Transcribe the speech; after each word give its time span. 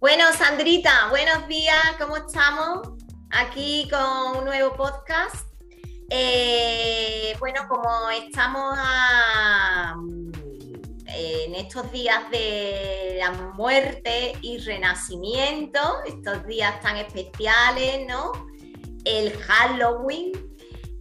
Bueno, 0.00 0.32
Sandrita, 0.32 1.08
buenos 1.10 1.48
días, 1.48 1.96
¿cómo 1.98 2.18
estamos? 2.18 2.90
Aquí 3.30 3.88
con 3.90 4.38
un 4.38 4.44
nuevo 4.44 4.76
podcast. 4.76 5.48
Eh, 6.08 7.34
bueno, 7.40 7.66
como 7.68 8.08
estamos 8.10 8.78
en 11.04 11.52
estos 11.56 11.90
días 11.90 12.30
de 12.30 13.16
la 13.18 13.32
muerte 13.54 14.34
y 14.40 14.58
renacimiento, 14.58 15.80
estos 16.06 16.46
días 16.46 16.80
tan 16.80 16.96
especiales, 16.98 18.06
¿no? 18.06 18.30
El 19.04 19.36
Halloween, 19.36 20.30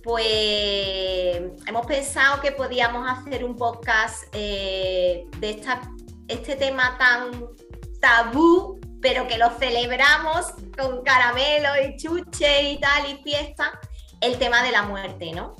pues 0.02 0.26
hemos 1.68 1.86
pensado 1.86 2.42
que 2.42 2.52
podíamos 2.52 3.08
hacer 3.08 3.46
un 3.46 3.56
podcast 3.56 4.24
eh, 4.32 5.28
de 5.38 5.52
esta, 5.52 5.82
este 6.28 6.56
tema 6.56 6.98
tan 6.98 7.46
tabú 8.00 8.77
pero 9.02 9.28
que 9.28 9.38
lo 9.38 9.50
celebramos 9.52 10.54
con 10.78 11.04
caramelo 11.04 11.70
y 11.84 11.98
chuche 11.98 12.72
y 12.72 12.80
tal 12.80 13.10
y 13.12 13.24
fiesta, 13.24 13.80
el 14.22 14.38
tema 14.40 14.64
de 14.64 14.72
la 14.72 14.84
muerte, 14.84 15.32
¿no? 15.34 15.56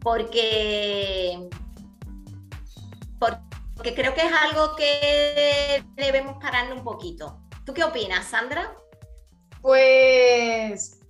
Porque, 0.00 1.48
porque 3.18 3.94
creo 3.94 4.14
que 4.14 4.26
es 4.26 4.32
algo 4.32 4.76
que 4.76 5.84
debemos 5.94 6.36
pararle 6.40 6.74
un 6.74 6.84
poquito. 6.84 7.40
¿Tú 7.64 7.74
qué 7.74 7.84
opinas, 7.84 8.26
Sandra? 8.26 8.74
Pues 9.60 11.00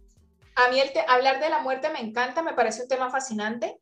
a 0.57 0.69
mí 0.69 0.81
el 0.81 0.91
hablar 1.07 1.41
de 1.41 1.51
la 1.51 1.61
muerte 1.61 1.91
me 1.91 2.01
encanta, 2.01 2.43
me 2.43 2.55
parece 2.55 2.83
un 2.83 2.89
tema 2.89 3.11
fascinante. 3.11 3.79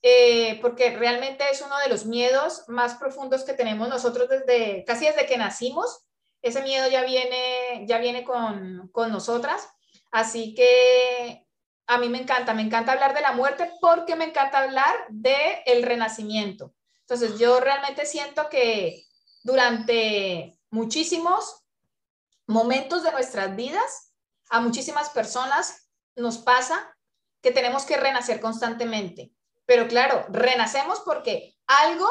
Eh, 0.00 0.60
porque 0.62 0.96
realmente 0.96 1.42
es 1.50 1.60
uno 1.60 1.76
de 1.78 1.88
los 1.88 2.06
miedos 2.06 2.62
más 2.68 2.94
profundos 2.94 3.42
que 3.42 3.52
tenemos 3.52 3.88
nosotros 3.88 4.28
desde 4.28 4.84
casi 4.84 5.06
desde 5.06 5.26
que 5.26 5.36
nacimos 5.36 6.07
ese 6.42 6.62
miedo 6.62 6.88
ya 6.88 7.04
viene, 7.04 7.84
ya 7.86 7.98
viene 7.98 8.24
con, 8.24 8.90
nosotras. 8.94 9.68
Así 10.10 10.54
que 10.54 11.46
a 11.86 11.98
mí 11.98 12.08
me 12.08 12.18
encanta, 12.18 12.54
me 12.54 12.62
encanta 12.62 12.92
hablar 12.92 13.14
de 13.14 13.20
la 13.20 13.32
muerte 13.32 13.70
porque 13.80 14.16
me 14.16 14.24
encanta 14.24 14.58
hablar 14.60 14.94
del 15.10 15.34
el 15.66 15.82
renacimiento. 15.82 16.74
Entonces 17.00 17.38
yo 17.38 17.60
realmente 17.60 18.06
siento 18.06 18.48
que 18.48 19.04
durante 19.42 20.58
muchísimos 20.70 21.64
momentos 22.46 23.02
de 23.02 23.12
nuestras 23.12 23.54
vidas, 23.56 24.14
a 24.50 24.60
muchísimas 24.60 25.10
personas 25.10 25.90
nos 26.16 26.38
pasa 26.38 26.94
que 27.42 27.50
tenemos 27.50 27.84
que 27.84 27.96
renacer 27.96 28.40
constantemente. 28.40 29.32
Pero 29.66 29.86
claro, 29.86 30.26
renacemos 30.30 31.00
porque 31.00 31.56
algo 31.66 32.08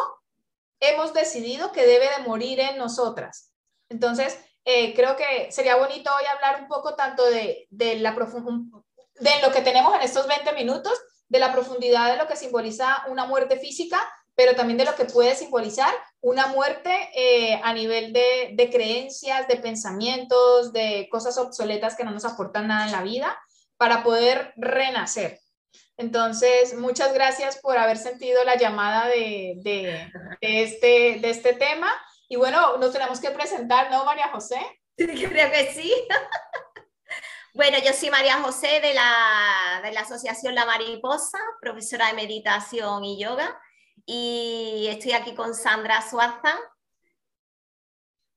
hemos 0.79 1.13
decidido 1.13 1.71
que 1.71 1.85
debe 1.85 2.09
de 2.09 2.23
morir 2.27 2.59
en 2.59 2.77
nosotras. 2.77 3.46
Entonces, 3.89 4.37
eh, 4.65 4.93
creo 4.93 5.15
que 5.15 5.51
sería 5.51 5.77
bonito 5.77 6.11
hoy 6.13 6.25
hablar 6.25 6.61
un 6.61 6.67
poco 6.67 6.95
tanto 6.95 7.23
de, 7.25 7.67
la 7.71 8.11
de 8.11 9.41
lo 9.41 9.51
que 9.51 9.61
tenemos 9.61 9.95
en 9.95 10.01
estos 10.01 10.27
20 10.27 10.51
minutos, 10.53 10.93
de 11.29 11.39
la 11.39 11.51
profundidad 11.51 12.11
de 12.11 12.17
lo 12.17 12.27
que 12.27 12.35
simboliza 12.35 13.03
una 13.07 13.25
muerte 13.25 13.57
física, 13.57 13.99
pero 14.35 14.55
también 14.55 14.77
de 14.77 14.85
lo 14.85 14.95
que 14.95 15.05
puede 15.05 15.35
simbolizar 15.35 15.93
una 16.21 16.47
muerte 16.47 17.09
eh, 17.15 17.59
a 17.63 17.73
nivel 17.73 18.13
de, 18.13 18.51
de, 18.53 18.69
creencias, 18.69 19.47
de 19.47 19.57
pensamientos, 19.57 20.73
de 20.73 21.07
cosas 21.09 21.37
obsoletas 21.37 21.95
que 21.95 22.03
no 22.03 22.11
nos 22.11 22.25
aportan 22.25 22.67
nada 22.67 22.85
en 22.85 22.91
la 22.91 23.03
vida, 23.03 23.37
para 23.77 24.03
poder 24.03 24.53
renacer. 24.57 25.39
Entonces, 25.97 26.75
muchas 26.75 27.13
gracias 27.13 27.57
por 27.57 27.77
haber 27.77 27.97
sentido 27.97 28.43
la 28.43 28.57
llamada 28.57 29.07
de, 29.07 29.55
de, 29.57 30.11
de 30.41 30.63
este, 30.63 31.19
de 31.19 31.29
este 31.29 31.53
tema. 31.53 31.91
Y 32.27 32.35
bueno, 32.35 32.77
nos 32.77 32.91
tenemos 32.91 33.19
que 33.19 33.31
presentar, 33.31 33.89
¿no, 33.89 34.03
María 34.05 34.29
José? 34.29 34.59
Creo 34.95 35.51
que 35.51 35.71
sí. 35.73 35.93
Bueno, 37.57 37.79
yo 37.83 37.91
soy 37.91 38.11
María 38.11 38.39
José 38.43 38.79
de 38.81 38.93
la, 38.93 39.81
de 39.83 39.91
la 39.91 40.01
Asociación 40.01 40.53
La 40.53 40.67
Mariposa, 40.67 41.39
profesora 41.59 42.05
de 42.05 42.13
meditación 42.13 43.03
y 43.03 43.19
yoga, 43.19 43.59
y 44.05 44.85
estoy 44.91 45.13
aquí 45.13 45.33
con 45.33 45.55
Sandra 45.55 46.07
Suaza. 46.07 46.55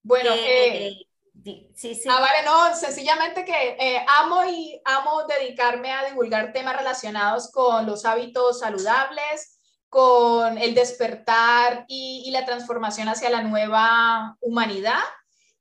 Bueno, 0.03 0.31
eh, 0.35 0.97
sí, 1.45 1.95
sí. 1.95 2.09
Ah, 2.09 2.19
vale, 2.19 2.43
no, 2.47 2.75
sencillamente 2.75 3.45
que 3.45 3.77
eh, 3.79 4.07
amo 4.09 4.43
y 4.47 4.81
amo 4.87 5.25
dedicarme 5.27 5.93
a 5.93 6.07
divulgar 6.07 6.55
temas 6.55 6.79
relacionados 6.79 7.51
con 7.53 7.85
los 7.85 8.07
hábitos 8.07 8.61
saludables, 8.61 9.60
con 9.91 10.57
el 10.57 10.75
despertar 10.75 11.85
y, 11.89 12.31
la 12.31 12.47
transformación 12.47 13.09
hacia 13.09 13.29
la 13.29 13.43
nueva 13.43 14.37
humanidad. 14.41 15.01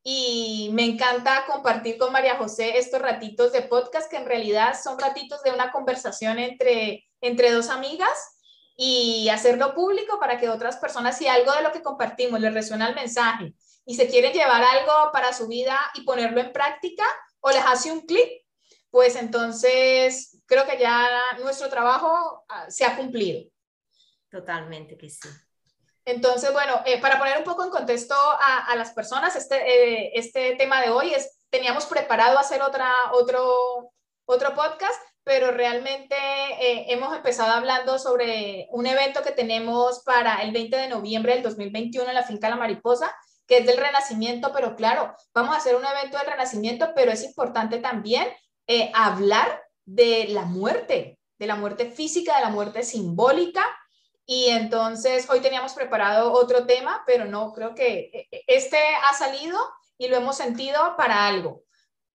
Y 0.04 0.70
me 0.74 0.86
encanta 0.86 1.46
compartir 1.48 1.98
con 1.98 2.14
María 2.14 2.38
José 2.38 2.78
estos 2.78 3.02
ratitos 3.02 3.52
de 3.52 3.64
podcast 3.64 4.10
que 4.10 4.18
en 4.18 4.26
realidad 4.26 4.80
son 4.82 4.98
ratitos 4.98 5.42
de 5.44 5.52
una 5.52 5.72
conversación 5.72 6.40
entre, 6.40 7.06
entre 7.22 7.52
dos 7.52 7.70
amigas 7.70 8.38
y 8.78 9.28
hacerlo 9.30 9.74
público 9.74 10.20
para 10.20 10.40
que 10.40 10.48
otras 10.48 10.78
personas, 10.78 11.18
si 11.18 11.28
algo 11.28 11.52
de 11.52 11.64
lo 11.64 11.72
que 11.72 11.82
compartimos 11.82 12.40
les 12.40 12.54
resuena 12.54 12.88
el 12.88 12.96
mensaje 12.96 13.54
y 13.86 13.96
se 13.96 14.08
quieren 14.08 14.32
llevar 14.32 14.64
algo 14.64 15.12
para 15.12 15.34
su 15.34 15.48
vida 15.48 15.78
y 15.96 16.02
ponerlo 16.02 16.40
en 16.40 16.54
práctica 16.54 17.04
o 17.42 17.50
les 17.50 17.66
hace 17.66 17.92
un 17.92 18.02
clic, 18.02 18.30
pues 18.92 19.16
entonces 19.16 20.40
creo 20.46 20.66
que 20.66 20.78
ya 20.78 21.10
nuestro 21.40 21.68
trabajo 21.70 22.46
ah, 22.48 22.70
se 22.70 22.86
ha 22.86 22.96
cumplido. 22.96 23.50
Totalmente 24.30 24.98
que 24.98 25.10
sí. 25.10 25.30
Entonces, 26.06 26.52
bueno, 26.52 26.82
eh, 26.86 27.00
para 27.00 27.20
poner 27.20 27.38
un 27.38 27.44
poco 27.44 27.64
en 27.64 27.70
contexto 27.70 28.16
a, 28.16 28.76
las 28.76 28.92
personas, 28.92 29.36
este, 29.36 29.58
eh, 29.58 30.12
este 30.16 30.56
tema 30.56 30.82
de 30.82 30.90
hoy 30.90 31.14
es, 31.14 31.46
teníamos 31.50 31.86
preparado 31.86 32.40
hacer 32.40 32.62
otra, 32.62 32.92
otro, 33.14 33.92
otro 34.26 34.56
podcast, 34.56 35.00
pero 35.24 35.52
realmente 35.52 36.16
eh, 36.16 36.86
hemos 36.88 37.16
empezado 37.16 37.52
hablando 37.52 38.00
sobre 38.00 38.68
un 38.72 38.88
evento 38.88 39.22
que 39.22 39.32
tenemos 39.32 40.02
para 40.04 40.42
el 40.42 40.52
20 40.52 40.78
de 40.78 40.88
noviembre 40.88 41.34
del 41.34 41.44
2021 41.44 42.10
en 42.10 42.16
la 42.16 42.24
finca 42.24 42.50
La 42.50 42.56
Mariposa, 42.56 43.16
que 43.46 43.60
es 43.60 43.66
del 43.68 43.78
Renacimiento, 43.78 44.52
pero 44.52 44.76
claro, 44.76 45.14
vamos 45.34 45.54
a 45.54 45.58
hacer 45.58 45.76
un 45.76 45.86
evento 45.86 46.18
del 46.18 46.28
Renacimiento, 46.28 46.92
pero 46.96 47.12
es 47.12 47.24
importante 47.24 47.78
también 47.80 48.28
hablar 48.94 49.64
de 49.86 50.28
la 50.30 50.44
muerte, 50.44 51.20
de 51.40 51.48
la 51.48 51.56
muerte 51.56 51.90
física, 51.90 52.36
de 52.36 52.42
la 52.42 52.50
muerte 52.50 52.84
simbólica, 52.84 53.66
y 54.32 54.50
entonces 54.50 55.28
hoy 55.28 55.40
teníamos 55.40 55.74
preparado 55.74 56.32
otro 56.32 56.68
tema, 56.68 57.02
pero 57.08 57.26
no, 57.26 57.52
creo 57.52 57.74
que 57.74 58.12
eh, 58.14 58.28
eh, 58.32 58.44
este 58.46 58.78
ha 58.78 59.12
salido 59.16 59.58
y 59.98 60.08
lo 60.08 60.18
hemos 60.18 60.38
sentido 60.38 60.96
para 60.96 61.26
algo. 61.26 61.64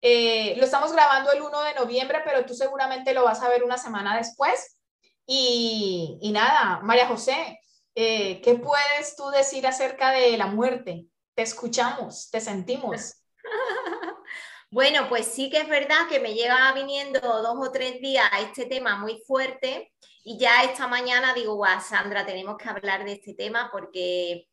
Eh, 0.01 0.55
lo 0.57 0.65
estamos 0.65 0.93
grabando 0.93 1.33
el 1.33 1.43
1 1.43 1.63
de 1.63 1.75
noviembre, 1.75 2.21
pero 2.25 2.47
tú 2.47 2.55
seguramente 2.55 3.15
lo 3.15 3.25
vas 3.25 3.43
a 3.43 3.49
ver 3.49 3.65
una 3.65 3.79
semana 3.79 4.17
después. 4.17 4.79
Y, 5.27 6.21
y 6.23 6.31
nada, 6.31 6.79
María 6.85 7.09
José, 7.09 7.59
¿qué 7.97 8.61
puedes 8.63 9.17
tú 9.17 9.31
decir 9.31 9.67
acerca 9.67 10.13
de 10.13 10.37
la 10.37 10.47
muerte? 10.47 11.07
Te 11.35 11.43
escuchamos, 11.43 12.31
te 12.31 12.41
sentimos. 12.41 13.15
Bueno, 14.71 15.09
pues 15.09 15.27
sí 15.27 15.51
que 15.51 15.59
es 15.59 15.69
verdad 15.69 16.09
que 16.09 16.19
me 16.19 16.35
lleva 16.35 16.73
viniendo 16.73 17.21
dos 17.21 17.57
o 17.61 17.71
tres 17.71 18.01
días 18.01 18.29
este 18.41 18.67
tema 18.67 18.97
muy 18.97 19.23
fuerte 19.25 19.93
y 20.25 20.39
ya 20.39 20.65
esta 20.65 20.89
mañana 20.89 21.35
digo, 21.35 21.55
guau, 21.55 21.81
Sandra, 21.81 22.25
tenemos 22.25 22.57
que 22.57 22.69
hablar 22.69 23.05
de 23.05 23.13
este 23.13 23.35
tema 23.35 23.69
porque 23.71 24.49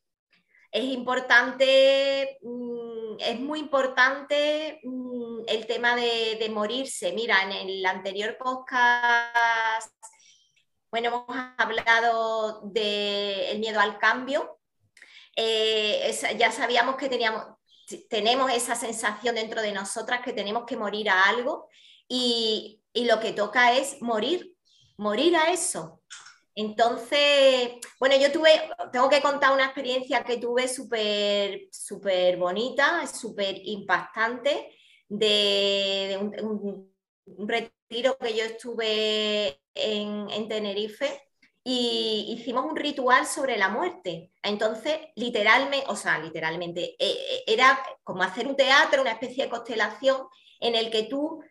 es 0.71 0.83
importante, 0.85 2.37
mm, 2.41 3.17
es 3.19 3.39
muy 3.39 3.59
importante 3.59 4.79
mm, 4.83 5.41
el 5.47 5.67
tema 5.67 5.95
de, 5.95 6.49
morirse. 6.49 7.11
Mira, 7.13 7.43
en 7.43 7.51
el 7.51 7.85
anterior 7.85 8.37
podcast, 8.37 9.95
bueno, 10.89 11.07
hemos 11.07 11.53
hablado 11.57 12.61
del 12.65 13.59
miedo 13.59 13.79
al 13.79 13.97
cambio. 13.97 14.59
Eh, 15.35 16.13
ya 16.37 16.51
sabíamos 16.51 16.95
que 16.97 17.09
teníamos, 17.09 17.45
tenemos 18.09 18.51
esa 18.51 18.75
sensación 18.75 19.35
dentro 19.35 19.61
de 19.61 19.71
nosotras 19.71 20.21
que 20.21 20.33
tenemos 20.33 20.65
que 20.65 20.77
morir 20.77 21.09
a 21.09 21.23
algo 21.23 21.69
y, 22.07 22.77
lo 22.93 23.19
que 23.21 23.31
toca 23.31 23.73
es 23.73 24.01
morir, 24.01 24.53
morir 25.01 25.35
a 25.35 25.51
eso. 25.51 26.01
Entonces, 26.53 27.71
bueno, 27.99 28.15
yo 28.17 28.31
tuve, 28.31 28.51
tengo 28.91 29.09
que 29.09 29.21
contar 29.21 29.53
una 29.53 29.65
experiencia 29.65 30.23
que 30.23 30.37
tuve 30.37 30.67
súper, 30.67 31.69
súper 31.71 32.37
bonita, 32.37 33.07
súper 33.07 33.55
impactante, 33.63 34.77
de, 35.09 36.19
un, 36.41 36.91
retiro 37.47 38.17
que 38.17 38.35
yo 38.35 38.43
estuve 38.43 39.59
en, 39.73 40.29
en 40.29 40.47
Tenerife 40.47 41.21
y 41.63 42.35
hicimos 42.37 42.65
un 42.65 42.75
ritual 42.75 43.25
sobre 43.25 43.57
la 43.57 43.69
muerte. 43.69 44.31
Entonces, 44.43 44.99
literalmente, 45.15 45.85
o 45.87 45.95
sea, 45.95 46.19
literalmente, 46.19 46.95
eh, 46.97 46.97
eh, 46.99 47.43
era 47.47 47.81
como 48.03 48.23
hacer 48.23 48.47
un 48.47 48.55
teatro, 48.55 49.01
una 49.01 49.11
especie 49.11 49.45
de 49.45 49.49
constelación 49.49 50.27
en 50.59 50.75
el 50.75 50.91
que 50.91 51.03
tú, 51.03 51.43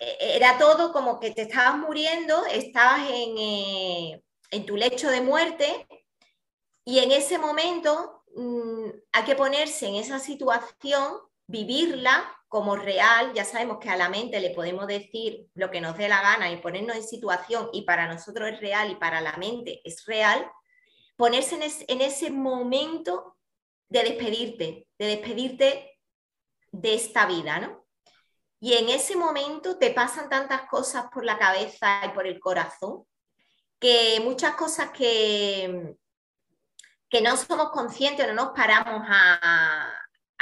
era 0.00 0.58
todo 0.58 0.92
como 0.92 1.20
que 1.20 1.30
te 1.30 1.42
estabas 1.42 1.78
muriendo, 1.78 2.46
estabas 2.46 3.08
en, 3.10 4.22
en 4.50 4.66
tu 4.66 4.76
lecho 4.76 5.10
de 5.10 5.20
muerte 5.20 5.86
y 6.84 6.98
en 6.98 7.10
ese 7.12 7.38
momento 7.38 8.24
mm, 8.34 8.88
hay 9.12 9.24
que 9.24 9.36
ponerse 9.36 9.86
en 9.86 9.96
esa 9.96 10.18
situación, 10.18 11.18
vivirla 11.46 12.36
como 12.48 12.74
real, 12.74 13.32
ya 13.32 13.44
sabemos 13.44 13.78
que 13.78 13.90
a 13.90 13.96
la 13.96 14.08
mente 14.08 14.40
le 14.40 14.50
podemos 14.50 14.88
decir 14.88 15.46
lo 15.54 15.70
que 15.70 15.80
nos 15.80 15.96
dé 15.96 16.08
la 16.08 16.20
gana 16.20 16.50
y 16.50 16.56
ponernos 16.56 16.96
en 16.96 17.04
situación 17.04 17.68
y 17.72 17.82
para 17.82 18.12
nosotros 18.12 18.48
es 18.48 18.60
real 18.60 18.90
y 18.90 18.96
para 18.96 19.20
la 19.20 19.36
mente 19.36 19.80
es 19.84 20.04
real, 20.04 20.50
ponerse 21.16 21.54
en, 21.86 22.00
ese 22.00 22.30
momento 22.30 23.36
de 23.88 24.02
despedirte, 24.02 24.88
de 24.98 25.06
despedirte 25.06 26.00
de 26.72 26.94
esta 26.94 27.26
vida, 27.26 27.60
¿no? 27.60 27.79
Y 28.60 28.74
en 28.74 28.90
ese 28.90 29.16
momento 29.16 29.78
te 29.78 29.90
pasan 29.90 30.28
tantas 30.28 30.62
cosas 30.68 31.06
por 31.12 31.24
la 31.24 31.38
cabeza 31.38 32.02
y 32.04 32.10
por 32.10 32.26
el 32.26 32.38
corazón, 32.38 33.06
que 33.78 34.20
muchas 34.22 34.54
cosas 34.54 34.90
que, 34.90 35.96
que 37.08 37.20
no 37.22 37.36
somos 37.36 37.70
conscientes, 37.70 38.26
no 38.26 38.34
nos 38.34 38.50
paramos 38.50 39.02
a, 39.08 39.90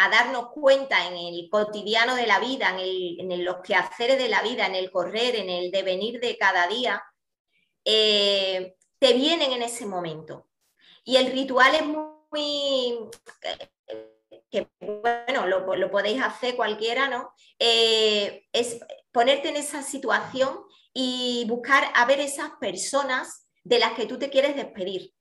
a 0.00 0.08
darnos 0.08 0.50
cuenta 0.50 1.08
en 1.08 1.16
el 1.16 1.48
cotidiano 1.50 2.14
de 2.14 2.28
la 2.28 2.38
vida, 2.38 2.72
en, 2.78 3.44
los 3.44 3.56
quehaceres 3.64 4.16
de 4.16 4.28
la 4.28 4.42
vida, 4.42 4.64
en 4.66 4.76
el 4.76 4.92
correr, 4.92 5.34
en 5.34 5.50
el 5.50 5.72
devenir 5.72 6.20
de 6.20 6.38
cada 6.38 6.68
día, 6.68 7.02
eh, 7.84 8.76
te 9.00 9.12
vienen 9.14 9.50
en 9.50 9.62
ese 9.62 9.86
momento. 9.86 10.46
Y 11.02 11.16
el 11.16 11.32
ritual 11.32 11.74
es 11.74 11.84
muy, 11.84 13.10
que 14.50 14.68
bueno, 14.80 15.46
lo, 15.46 15.90
podéis 15.90 16.22
hacer 16.22 16.56
cualquiera, 16.56 17.08
¿no? 17.08 17.32
Eh, 17.58 18.46
es 18.52 18.78
ponerte 19.12 19.48
en 19.48 19.56
esa 19.56 19.82
situación 19.82 20.60
y 20.92 21.44
buscar 21.48 21.84
a 21.94 22.04
ver 22.06 22.20
esas 22.20 22.50
personas 22.60 23.46
de 23.62 23.78
las 23.78 23.92
que 23.92 24.06
tú 24.06 24.18
te 24.18 24.30
quieres 24.30 24.56
despedir. 24.56 25.12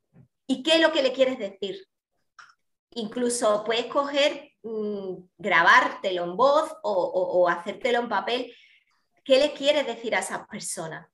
¿Y 0.48 0.64
qué 0.64 0.76
es 0.76 0.82
lo 0.82 0.92
que 0.92 1.04
le 1.04 1.12
quieres 1.12 1.38
decir? 1.38 1.86
Incluso 2.92 3.64
puedes 3.66 3.88
coger 3.88 4.48
Mm, 4.68 5.24
grabártelo 5.38 6.26
en 6.26 6.36
voz 6.36 6.76
o, 6.84 7.48
hacértelo 7.48 8.00
en 8.00 8.10
papel, 8.10 8.54
¿qué 9.24 9.40
le 9.40 9.54
quieres 9.54 9.88
decir 9.88 10.14
a 10.14 10.20
esas 10.20 10.46
personas? 10.48 11.08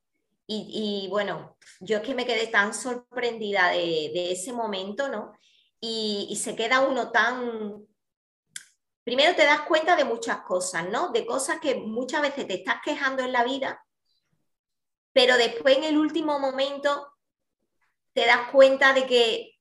Y, 0.48 1.08
bueno, 1.10 1.58
yo 1.80 1.98
es 1.98 2.04
que 2.04 2.14
me 2.14 2.26
quedé 2.26 2.48
tan 2.48 2.74
sorprendida 2.74 3.70
de, 3.70 4.32
ese 4.32 4.54
momento, 4.54 5.08
¿no? 5.10 5.34
Y, 5.80 6.36
se 6.42 6.56
queda 6.56 6.82
uno 6.82 7.12
tan... 7.12 7.86
Primero 9.04 9.36
te 9.36 9.46
das 9.46 9.62
cuenta 9.62 9.96
de 9.96 10.06
muchas 10.06 10.42
cosas, 10.42 10.90
¿no? 10.90 11.12
De 11.12 11.26
cosas 11.26 11.60
que 11.60 11.76
muchas 11.76 12.22
veces 12.22 12.48
te 12.48 12.56
estás 12.56 12.78
quejando 12.84 13.22
en 13.24 13.34
la 13.34 13.44
vida, 13.44 13.86
pero 15.12 15.38
después 15.38 15.78
en 15.78 15.84
el 15.84 15.98
último 15.98 16.40
momento 16.40 17.14
te 18.14 18.26
das 18.26 18.50
cuenta 18.52 18.94
de 18.94 19.06
que 19.06 19.54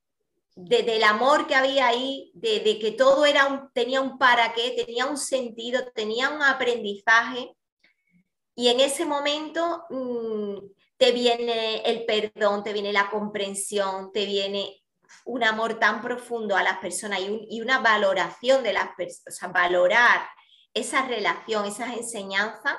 del 0.55 1.03
amor 1.03 1.47
que 1.47 1.55
había 1.55 1.87
ahí, 1.87 2.31
de, 2.35 2.79
que 2.79 2.93
todo 2.93 3.25
era 3.25 3.47
un, 3.47 3.73
tenía 3.73 4.01
un 4.01 4.19
para 4.19 4.53
qué, 4.53 4.71
tenía 4.85 5.07
un 5.07 5.17
sentido, 5.17 5.91
tenía 5.95 6.29
un 6.29 6.43
aprendizaje. 6.43 7.57
Y 8.55 8.69
en 8.69 8.81
ese 8.81 9.07
momento 9.07 9.85
mm, 9.89 10.57
te 10.99 11.13
viene 11.13 11.83
el 11.87 12.05
perdón, 12.05 12.63
te 12.63 12.73
viene 12.73 12.93
la 12.93 13.09
comprensión, 13.09 14.13
te 14.13 14.27
viene 14.27 14.82
un 15.25 15.45
amor 15.45 15.79
tan 15.79 16.01
profundo 16.01 16.57
a 16.57 16.63
las 16.63 16.79
personas 16.79 17.21
y, 17.21 17.47
y 17.51 17.61
una 17.61 17.79
valoración 17.79 18.63
de 18.63 18.73
las 18.73 18.89
personas, 18.97 19.53
valorar 19.53 20.29
esa 20.75 21.07
relación, 21.07 21.67
esas 21.67 21.97
enseñanzas 21.97 22.77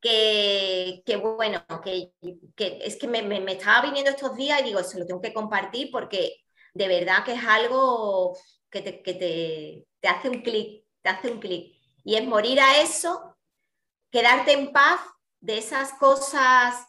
que, 0.00 1.02
bueno, 1.22 1.62
que, 1.82 2.12
es 2.56 2.96
que 2.96 3.06
me, 3.06 3.52
estaba 3.52 3.82
viniendo 3.82 4.10
estos 4.10 4.34
días 4.34 4.60
y 4.60 4.64
digo, 4.64 4.82
se 4.82 4.98
lo 4.98 5.06
tengo 5.06 5.20
que 5.20 5.34
compartir 5.34 5.90
porque 5.90 6.36
de 6.72 6.88
verdad 6.88 7.24
que 7.24 7.34
es 7.34 7.44
algo 7.44 8.36
que 8.70 8.80
te, 8.80 8.92
te, 10.00 10.08
hace 10.08 10.28
un 10.28 10.42
clic, 10.42 10.84
te 11.02 11.08
hace 11.08 11.30
un 11.30 11.40
clic. 11.40 11.76
Y 12.04 12.14
es 12.14 12.26
morir 12.26 12.60
a 12.60 12.80
eso, 12.80 13.36
quedarte 14.10 14.52
en 14.52 14.72
paz 14.72 15.00
de 15.40 15.58
esas 15.58 15.92
cosas 15.94 16.86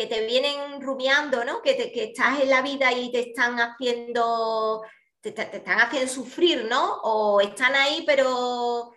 que 0.00 0.06
te 0.06 0.24
vienen 0.24 0.80
rumiando, 0.80 1.44
¿no? 1.44 1.60
Que, 1.60 1.76
que 1.92 2.04
estás 2.04 2.40
en 2.40 2.48
la 2.48 2.62
vida 2.62 2.90
y 2.90 3.12
te 3.12 3.20
están 3.20 3.58
haciendo, 3.60 4.82
te, 5.20 5.32
te, 5.32 5.58
están 5.58 5.78
haciendo 5.78 6.10
sufrir, 6.10 6.64
¿no? 6.64 7.00
O 7.02 7.42
están 7.42 7.74
ahí, 7.74 8.02
pero 8.06 8.94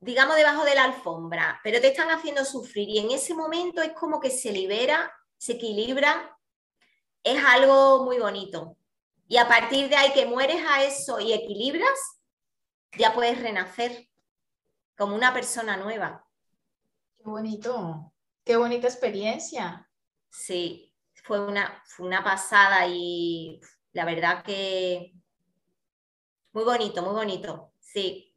digamos, 0.00 0.36
debajo 0.36 0.64
de 0.64 0.74
la 0.74 0.84
alfombra, 0.84 1.60
pero 1.62 1.78
te 1.78 1.88
están 1.88 2.08
haciendo 2.08 2.42
sufrir 2.46 2.88
y 2.88 3.00
en 3.00 3.10
ese 3.10 3.34
momento 3.34 3.82
es 3.82 3.92
como 3.92 4.18
que 4.18 4.30
se 4.30 4.50
libera, 4.50 5.12
se 5.36 5.52
equilibra, 5.52 6.34
es 7.22 7.44
algo 7.44 8.04
muy 8.04 8.18
bonito. 8.18 8.78
Y 9.28 9.36
a 9.36 9.46
partir 9.46 9.90
de 9.90 9.96
ahí 9.96 10.10
que 10.14 10.24
mueres 10.24 10.64
a 10.66 10.84
eso 10.84 11.20
y 11.20 11.34
equilibras, 11.34 11.98
ya 12.96 13.12
puedes 13.12 13.42
renacer 13.42 14.08
como 14.96 15.14
una 15.14 15.34
persona 15.34 15.76
nueva. 15.76 16.26
Qué 17.18 17.24
bonito, 17.24 18.10
qué 18.42 18.56
bonita 18.56 18.86
experiencia. 18.86 19.86
Sí, 20.34 20.92
fue 21.22 21.40
una, 21.40 21.82
fue 21.86 22.06
una 22.06 22.24
pasada 22.24 22.86
y 22.88 23.60
la 23.92 24.04
verdad 24.04 24.42
que 24.42 25.14
muy 26.52 26.64
bonito, 26.64 27.02
muy 27.02 27.14
bonito, 27.14 27.72
sí. 27.78 28.32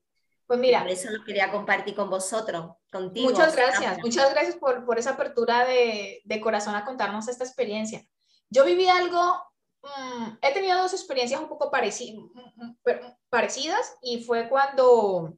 Pues 0.46 0.60
mira. 0.60 0.86
eso 0.88 1.10
lo 1.12 1.24
quería 1.26 1.52
compartir 1.52 1.96
con 1.96 2.10
vosotros, 2.10 2.78
contigo. 2.90 3.30
Muchas 3.30 3.56
gracias, 3.56 3.98
muchas 4.00 4.32
gracias 4.32 4.56
por, 4.56 4.98
esa 4.98 5.12
apertura 5.12 5.66
de, 5.66 6.40
corazón 6.42 6.76
a 6.76 6.86
contarnos 6.86 7.28
esta 7.28 7.44
experiencia. 7.44 8.06
Yo 8.50 8.64
viví 8.64 8.88
algo, 8.88 9.44
mm, 9.82 10.38
he 10.42 10.54
tenido 10.54 10.82
dos 10.82 10.94
experiencias 10.94 11.42
un 11.42 11.50
poco 11.50 11.70
mm, 11.70 12.62
mm, 12.64 12.78
parecidas 13.30 13.98
y 14.02 14.24
fue 14.24 14.48
cuando 14.48 15.38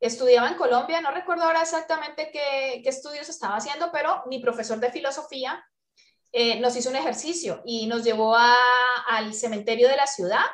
estudiaba 0.00 0.48
en 0.48 0.56
Colombia, 0.56 1.00
no 1.00 1.12
recuerdo 1.12 1.44
ahora 1.44 1.62
exactamente 1.62 2.30
qué, 2.30 2.82
estudios 2.84 3.28
estaba 3.28 3.56
haciendo, 3.56 3.90
pero 3.90 4.22
mi 4.26 4.40
profesor 4.40 4.78
de 4.78 4.92
filosofía 4.92 5.64
eh, 6.36 6.58
nos 6.58 6.74
hizo 6.74 6.90
un 6.90 6.96
ejercicio 6.96 7.62
y 7.64 7.86
nos 7.86 8.02
llevó 8.02 8.34
al 8.36 9.32
cementerio 9.32 9.88
de 9.88 9.94
la 9.94 10.08
ciudad 10.08 10.44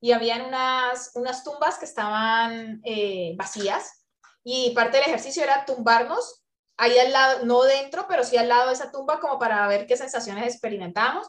y 0.00 0.12
habían 0.12 0.42
unas, 0.42 1.10
unas 1.16 1.42
tumbas 1.42 1.76
que 1.76 1.86
estaban 1.86 2.80
eh, 2.84 3.34
vacías 3.36 4.06
y 4.44 4.70
parte 4.76 4.98
del 4.98 5.08
ejercicio 5.08 5.42
era 5.42 5.64
tumbarnos 5.64 6.44
ahí 6.76 6.96
al 7.00 7.12
lado, 7.12 7.46
no 7.46 7.64
dentro, 7.64 8.06
pero 8.08 8.22
sí 8.22 8.36
al 8.36 8.48
lado 8.48 8.68
de 8.68 8.74
esa 8.74 8.92
tumba 8.92 9.18
como 9.18 9.36
para 9.36 9.66
ver 9.66 9.88
qué 9.88 9.96
sensaciones 9.96 10.46
experimentamos. 10.46 11.26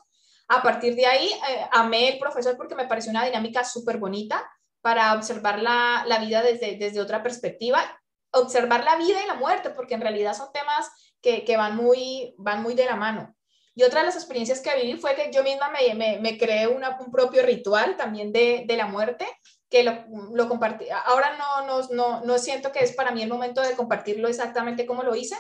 A 0.50 0.62
partir 0.62 0.94
de 0.94 1.08
ahí, 1.08 1.28
eh, 1.50 1.68
amé 1.72 2.10
el 2.10 2.20
profesor 2.20 2.56
porque 2.58 2.76
me 2.76 2.86
pareció 2.86 3.10
una 3.10 3.26
dinámica 3.26 3.64
súper 3.64 3.98
bonita 3.98 4.48
para 4.82 5.16
observar 5.16 5.64
la, 5.64 6.04
la 6.06 6.20
vida 6.20 6.44
desde, 6.44 6.78
desde 6.78 7.02
otra 7.02 7.24
perspectiva, 7.24 7.82
observar 8.30 8.84
la 8.84 8.98
vida 8.98 9.24
y 9.24 9.28
la 9.28 9.34
muerte, 9.34 9.72
porque 9.72 9.96
en 9.96 10.02
realidad 10.02 10.36
son 10.36 10.52
temas 10.54 10.92
que, 11.24 11.44
que 11.44 11.58
van, 11.58 11.76
muy, 11.76 12.36
van 12.38 12.62
muy 12.62 12.76
de 12.76 12.86
la 12.86 12.96
mano. 12.96 13.36
Y 13.76 13.84
otra 13.84 14.00
de 14.00 14.06
las 14.08 14.16
experiencias 14.16 14.62
que 14.62 14.76
viví 14.76 14.98
fue 14.98 15.16
que 15.16 15.32
yo 15.34 15.44
misma 15.44 15.70
me, 15.70 15.94
me, 15.94 16.20
me 16.20 16.38
creé 16.38 16.68
una, 16.68 16.98
un 17.00 17.12
propio 17.12 17.44
ritual 17.44 17.98
también 17.98 18.32
de, 18.32 18.64
de 18.66 18.78
la 18.78 18.88
muerte, 18.88 19.28
que 19.70 19.84
lo, 19.84 20.06
lo, 20.34 20.48
compartí. 20.48 20.86
Ahora 21.06 21.38
no, 21.38 21.66
no, 21.68 21.88
no, 21.90 22.22
no 22.22 22.40
siento 22.40 22.72
que 22.72 22.80
es 22.80 22.94
para 22.94 23.12
mí 23.12 23.22
el 23.22 23.30
momento 23.30 23.62
de 23.62 23.76
compartirlo 23.76 24.30
exactamente 24.30 24.86
como 24.86 25.04
lo 25.04 25.14
hice, 25.14 25.36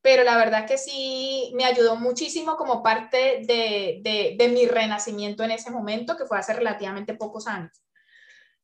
pero 0.00 0.22
la 0.22 0.36
verdad 0.36 0.66
que 0.66 0.78
sí 0.78 1.52
me 1.54 1.64
ayudó 1.64 1.96
muchísimo 1.96 2.56
como 2.56 2.82
parte 2.82 3.42
de, 3.46 4.00
de, 4.02 4.36
de 4.38 4.48
mi 4.48 4.66
renacimiento 4.66 5.42
en 5.42 5.50
ese 5.50 5.70
momento, 5.70 6.16
que 6.16 6.26
fue 6.26 6.38
hace 6.38 6.52
relativamente 6.52 7.14
pocos 7.14 7.48
años. 7.48 7.82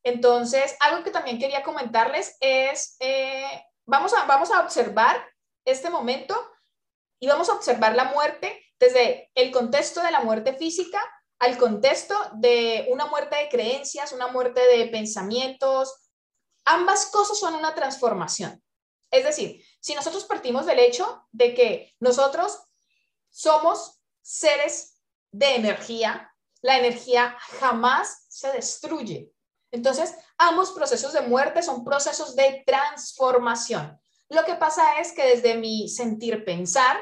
Entonces, 0.03 0.77
algo 0.79 1.03
que 1.03 1.11
también 1.11 1.39
quería 1.39 1.63
comentarles 1.63 2.37
es, 2.39 2.95
eh, 3.01 3.65
vamos, 3.85 4.13
a, 4.13 4.25
vamos 4.25 4.49
a 4.51 4.61
observar 4.61 5.17
este 5.65 5.89
momento 5.89 6.35
y 7.19 7.27
vamos 7.27 7.49
a 7.49 7.53
observar 7.53 7.95
la 7.95 8.05
muerte 8.05 8.65
desde 8.79 9.29
el 9.35 9.51
contexto 9.51 10.01
de 10.01 10.11
la 10.11 10.21
muerte 10.21 10.53
física 10.53 10.99
al 11.39 11.57
contexto 11.57 12.15
de 12.33 12.87
una 12.89 13.05
muerte 13.05 13.35
de 13.35 13.49
creencias, 13.49 14.11
una 14.11 14.27
muerte 14.27 14.61
de 14.61 14.87
pensamientos. 14.87 15.93
Ambas 16.65 17.07
cosas 17.07 17.39
son 17.39 17.55
una 17.55 17.73
transformación. 17.73 18.61
Es 19.11 19.23
decir, 19.23 19.63
si 19.79 19.95
nosotros 19.95 20.25
partimos 20.25 20.65
del 20.65 20.79
hecho 20.79 21.27
de 21.31 21.53
que 21.53 21.95
nosotros 21.99 22.59
somos 23.29 24.01
seres 24.21 25.01
de 25.31 25.55
energía, 25.55 26.33
la 26.61 26.77
energía 26.77 27.35
jamás 27.59 28.25
se 28.27 28.51
destruye. 28.51 29.31
Entonces, 29.71 30.15
ambos 30.37 30.71
procesos 30.71 31.13
de 31.13 31.21
muerte 31.21 31.61
son 31.61 31.83
procesos 31.83 32.35
de 32.35 32.63
transformación. 32.65 33.99
Lo 34.29 34.43
que 34.43 34.55
pasa 34.55 34.99
es 34.99 35.11
que 35.13 35.23
desde 35.23 35.55
mi 35.55 35.87
sentir 35.89 36.43
pensar, 36.43 36.99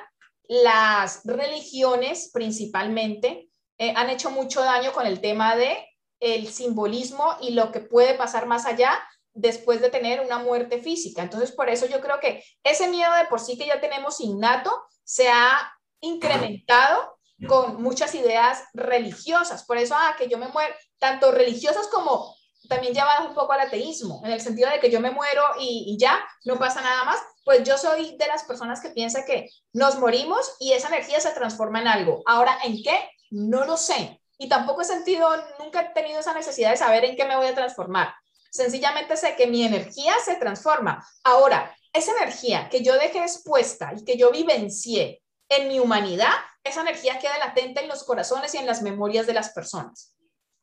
las 0.47 1.25
religiones 1.25 2.31
principalmente 2.33 3.49
eh, 3.77 3.93
han 3.95 4.09
hecho 4.09 4.31
mucho 4.31 4.61
daño 4.61 4.91
con 4.93 5.05
el 5.05 5.21
tema 5.21 5.55
de 5.55 5.77
el 6.19 6.47
simbolismo 6.47 7.35
y 7.41 7.51
lo 7.51 7.71
que 7.71 7.79
puede 7.79 8.15
pasar 8.15 8.47
más 8.47 8.65
allá 8.65 8.97
después 9.33 9.81
de 9.81 9.91
tener 9.91 10.21
una 10.21 10.39
muerte 10.39 10.79
física. 10.81 11.21
Entonces, 11.21 11.51
por 11.51 11.69
eso 11.69 11.85
yo 11.85 12.01
creo 12.01 12.19
que 12.19 12.43
ese 12.63 12.87
miedo 12.89 13.13
de 13.13 13.25
por 13.25 13.39
sí 13.39 13.57
que 13.57 13.67
ya 13.67 13.79
tenemos 13.79 14.19
innato 14.19 14.71
se 15.03 15.29
ha 15.29 15.71
incrementado 16.01 17.19
con 17.47 17.81
muchas 17.83 18.15
ideas 18.15 18.63
religiosas. 18.73 19.63
Por 19.65 19.77
eso, 19.77 19.93
ah, 19.95 20.15
que 20.17 20.27
yo 20.27 20.39
me 20.39 20.47
muero, 20.47 20.73
tanto 20.97 21.31
religiosas 21.31 21.87
como 21.87 22.35
también 22.67 22.93
llevadas 22.93 23.27
un 23.27 23.33
poco 23.33 23.53
al 23.53 23.61
ateísmo, 23.61 24.21
en 24.25 24.31
el 24.31 24.41
sentido 24.41 24.69
de 24.69 24.79
que 24.79 24.91
yo 24.91 24.99
me 24.99 25.11
muero 25.11 25.43
y, 25.59 25.85
y, 25.87 25.97
ya, 25.97 26.19
no 26.45 26.57
pasa 26.57 26.81
nada 26.81 27.03
más, 27.03 27.19
pues 27.43 27.63
yo 27.63 27.77
soy 27.77 28.17
de 28.17 28.27
las 28.27 28.43
personas 28.43 28.81
que 28.81 28.89
piensa 28.89 29.25
que 29.25 29.49
nos 29.73 29.97
morimos 29.97 30.55
y 30.59 30.73
esa 30.73 30.89
energía 30.89 31.19
se 31.19 31.31
transforma 31.31 31.79
en 31.81 31.87
algo. 31.87 32.21
Ahora, 32.25 32.57
¿en 32.63 32.83
qué? 32.83 33.09
No 33.29 33.65
lo 33.65 33.77
sé. 33.77 34.21
Y 34.37 34.49
tampoco 34.49 34.81
he 34.81 34.85
sentido, 34.85 35.29
nunca 35.59 35.81
he 35.81 35.93
tenido 35.93 36.19
esa 36.19 36.33
necesidad 36.33 36.71
de 36.71 36.77
saber 36.77 37.05
en 37.05 37.15
qué 37.15 37.25
me 37.25 37.35
voy 37.35 37.47
a 37.47 37.55
transformar. 37.55 38.13
Sencillamente 38.51 39.17
sé 39.17 39.35
que 39.35 39.47
mi 39.47 39.63
energía 39.63 40.13
se 40.23 40.35
transforma. 40.35 41.05
Ahora, 41.23 41.75
esa 41.93 42.11
energía 42.11 42.69
que 42.69 42.83
yo 42.83 42.93
dejé 42.93 43.19
expuesta 43.19 43.93
y 43.95 44.03
que 44.03 44.17
yo 44.17 44.31
vivencié 44.31 45.21
en 45.49 45.67
mi 45.67 45.79
humanidad, 45.79 46.33
esa 46.63 46.81
energía 46.81 47.19
queda 47.19 47.37
latente 47.37 47.81
en 47.81 47.87
los 47.87 48.03
corazones 48.03 48.53
y 48.53 48.57
en 48.57 48.65
las 48.65 48.81
memorias 48.81 49.25
de 49.25 49.33
las 49.33 49.49
personas. 49.49 50.16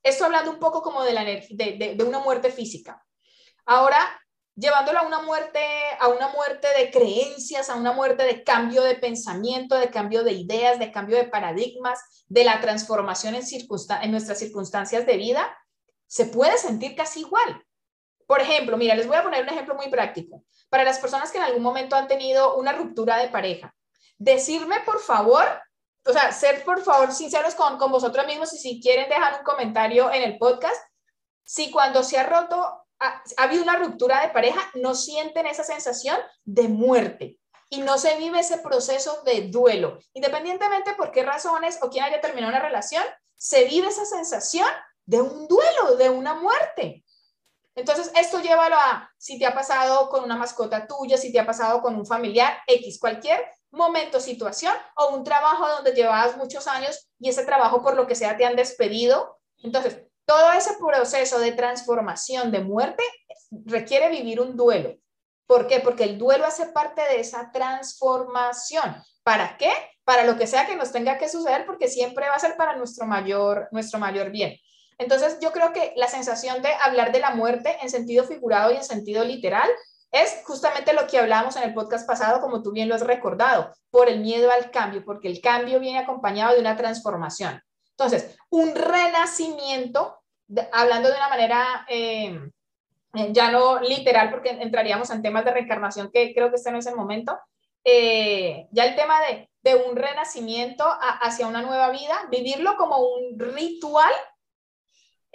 Esto 0.05 0.27
hablando 0.27 0.51
un 0.51 0.59
poco 0.59 0.83
como 0.83 1.03
de, 1.03 1.15
la 1.15 1.25
de, 1.25 1.95
de, 1.97 2.05
una 2.05 2.19
muerte 2.19 2.53
física. 2.53 3.03
Ahora, 3.65 3.99
llevándolo 4.55 4.99
a 4.99 5.07
una 5.07 5.23
muerte, 5.23 5.61
a 5.99 6.09
una 6.09 6.29
muerte 6.29 6.69
de 6.79 6.91
creencias, 6.91 7.71
a 7.71 7.77
una 7.77 7.93
muerte 7.93 8.25
de 8.25 8.45
cambio 8.45 8.83
de 8.83 8.97
pensamiento, 8.97 9.77
de 9.77 9.89
cambio 9.89 10.23
de 10.23 10.33
ideas, 10.33 10.79
de 10.79 10.93
cambio 10.93 11.17
de 11.17 11.25
paradigmas, 11.25 12.25
de 12.29 12.45
la 12.45 12.61
transformación 12.61 13.35
en, 13.35 13.45
en 14.03 14.11
nuestras 14.11 14.39
circunstancias 14.39 15.07
de 15.07 15.17
vida, 15.17 15.57
se 16.07 16.27
puede 16.27 16.59
sentir 16.59 16.95
casi 16.95 17.21
igual. 17.21 17.65
Por 18.27 18.43
ejemplo, 18.43 18.77
mira, 18.77 18.95
les 18.95 19.07
voy 19.07 19.17
a 19.17 19.23
poner 19.23 19.43
un 19.43 19.49
ejemplo 19.49 19.75
muy 19.75 19.89
práctico. 19.89 20.45
Para 20.69 20.85
las 20.85 20.99
personas 20.99 21.33
que 21.33 21.39
en 21.39 21.45
algún 21.45 21.63
momento 21.63 21.97
han 21.97 22.09
tenido 22.09 22.57
una 22.57 22.73
ruptura 22.73 23.17
de 23.17 23.29
pareja, 23.29 23.75
decirme 24.19 24.81
por 24.85 25.01
favor 25.01 25.47
o 26.07 26.13
sea, 26.13 26.33
ser 26.33 26.65
por 26.65 26.83
favor 26.83 27.13
sinceros 27.13 27.55
con, 27.55 27.79
con 27.79 27.91
vosotros 27.91 28.27
mismos 28.27 28.53
y 28.53 28.59
si 28.59 28.81
quieren 28.81 29.09
dejar 29.09 29.39
un 29.39 29.45
comentario 29.45 30.13
en 30.13 30.23
el 30.23 30.39
podcast, 30.39 30.77
si 31.45 31.71
cuando 31.71 32.03
se 32.03 32.19
ha 32.19 32.25
roto, 32.25 32.57
ha, 32.99 33.23
ha 33.37 33.43
habido 33.43 33.63
una 33.63 33.77
ruptura 33.77 34.21
de 34.21 34.29
pareja, 34.29 34.61
no 34.75 34.95
sienten 34.95 35.47
esa 35.47 35.65
sensación 35.65 36.17
de 36.45 36.69
muerte 36.69 37.39
y 37.71 37.81
no 37.81 37.99
se 37.99 38.17
vive 38.17 38.41
ese 38.41 38.59
proceso 38.59 39.23
de 39.25 39.49
duelo. 39.49 39.99
Independientemente 40.13 40.95
por 40.95 41.11
qué 41.11 41.23
razones 41.23 41.79
o 41.83 41.91
quién 41.91 42.05
haya 42.05 42.21
terminado 42.21 42.53
una 42.53 42.63
relación, 42.63 43.05
se 43.37 43.65
vive 43.65 43.89
esa 43.89 44.05
sensación 44.05 44.69
de 45.07 45.21
un 45.21 45.49
duelo, 45.49 45.97
de 45.97 46.09
una 46.11 46.35
muerte. 46.35 47.05
Entonces, 47.75 48.13
esto 48.15 48.41
llévalo 48.41 48.77
a 48.77 49.11
si 49.19 49.39
te 49.39 49.47
ha 49.47 49.55
pasado 49.55 50.09
con 50.09 50.23
una 50.23 50.37
mascota 50.37 50.87
tuya, 50.87 51.19
si 51.19 51.33
te 51.33 51.41
ha 51.41 51.47
pasado 51.47 51.83
con 51.83 51.97
un 51.97 52.07
familiar, 52.07 52.57
X, 52.67 53.01
cualquier 53.01 53.45
momento, 53.75 54.21
situación 54.21 54.75
o 54.97 55.15
un 55.15 55.25
trabajo 55.25 55.69
donde 55.69 55.93
llevabas 55.93 56.37
muchos 56.37 56.67
años 56.67 57.09
y 57.19 57.29
ese 57.29 57.45
trabajo 57.45 57.83
por 57.83 57.97
lo 57.97 58.07
que 58.07 58.15
sea 58.15 58.37
te 58.37 58.45
han 58.45 58.57
despedido. 58.57 59.39
Entonces, 59.63 60.03
todo 60.25 60.53
ese 60.53 60.75
proceso 60.79 61.39
de 61.39 61.53
transformación, 61.53 62.51
de 62.51 62.61
muerte, 62.61 63.03
requiere 63.51 64.09
vivir 64.09 64.41
un 64.41 64.57
duelo. 64.57 64.97
¿Por 65.47 65.67
qué? 65.67 65.81
Porque 65.81 66.05
el 66.05 66.19
duelo 66.19 66.47
hace 66.47 66.67
parte 66.67 67.03
de 67.03 67.21
esa 67.21 67.51
transformación. 67.53 69.03
¿Para 69.23 69.57
qué? 69.59 69.71
Para 70.05 70.25
lo 70.25 70.37
que 70.37 70.47
sea 70.47 70.67
que 70.67 70.77
nos 70.77 70.93
tenga 70.93 71.19
que 71.19 71.29
suceder, 71.29 71.67
porque 71.67 71.89
siempre 71.89 72.29
va 72.29 72.35
a 72.35 72.39
ser 72.39 72.57
para 72.57 72.77
nuestro 72.77 73.07
mayor, 73.07 73.69
nuestro 73.71 73.99
mayor 73.99 74.31
bien. 74.31 74.57
Entonces, 74.97 75.39
yo 75.41 75.53
creo 75.53 75.73
que 75.73 75.93
la 75.97 76.09
sensación 76.09 76.63
de 76.63 76.73
hablar 76.83 77.13
de 77.13 77.21
la 77.21 77.31
muerte 77.31 77.77
en 77.83 77.91
sentido 77.91 78.25
figurado 78.25 78.73
y 78.73 78.77
en 78.77 78.85
sentido 78.85 79.25
literal 79.25 79.69
es 80.15 80.43
justamente 80.45 80.93
lo 80.93 81.09
que 81.09 81.19
hablábamos 81.19 81.57
en 81.57 81.65
el 81.65 81.75
podcast 81.75 82.07
pasado, 82.07 82.41
como 82.41 82.63
tú 82.63 82.71
bien 82.71 82.89
lo 82.89 82.95
has 82.95 83.05
recordado, 83.05 83.73
por 83.91 84.09
el 84.09 84.21
miedo 84.21 84.49
al 84.53 84.71
cambio, 84.71 85.05
porque 85.05 85.27
el 85.27 85.41
cambio 85.41 85.81
viene 85.81 85.99
acompañado 85.99 86.55
de 86.55 86.61
una 86.61 86.77
transformación. 86.77 87.61
Entonces, 87.91 88.37
un 88.49 88.77
renacimiento, 88.77 90.21
hablando 90.73 91.09
de 91.09 91.17
una 91.17 91.29
manera 91.29 91.85
eh, 91.89 92.41
eh, 93.15 93.29
ya 93.33 93.51
no 93.51 93.81
literal, 93.81 94.31
porque 94.31 94.51
entraríamos 94.51 95.11
en 95.11 95.21
temas 95.21 95.45
de 95.45 95.51
reencarnación, 95.51 96.13
que 96.13 96.33
creo 96.33 96.49
que 96.49 96.57
este 96.57 96.71
no 96.71 96.79
es 96.79 96.87
el 96.87 96.95
momento, 96.95 97.37
eh, 97.83 98.69
ya 98.71 98.85
el 98.85 98.95
tema 98.95 99.21
de, 99.21 99.51
de 99.63 99.75
un 99.75 99.97
renacimiento 99.97 100.87
hacia 101.23 101.49
una 101.49 101.63
nueva 101.63 101.91
vida, 101.91 102.29
vivirlo 102.31 102.77
como 102.77 102.99
un 102.99 103.37
ritual 103.37 104.13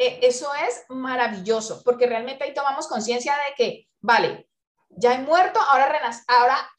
eso 0.01 0.50
es 0.65 0.86
maravilloso, 0.88 1.81
porque 1.83 2.07
realmente 2.07 2.45
ahí 2.45 2.53
tomamos 2.53 2.88
conciencia 2.88 3.33
de 3.33 3.53
que, 3.57 3.88
vale, 4.00 4.49
ya 4.89 5.13
he 5.13 5.19
muerto, 5.19 5.60
ahora, 5.60 6.00
ahora 6.27 6.69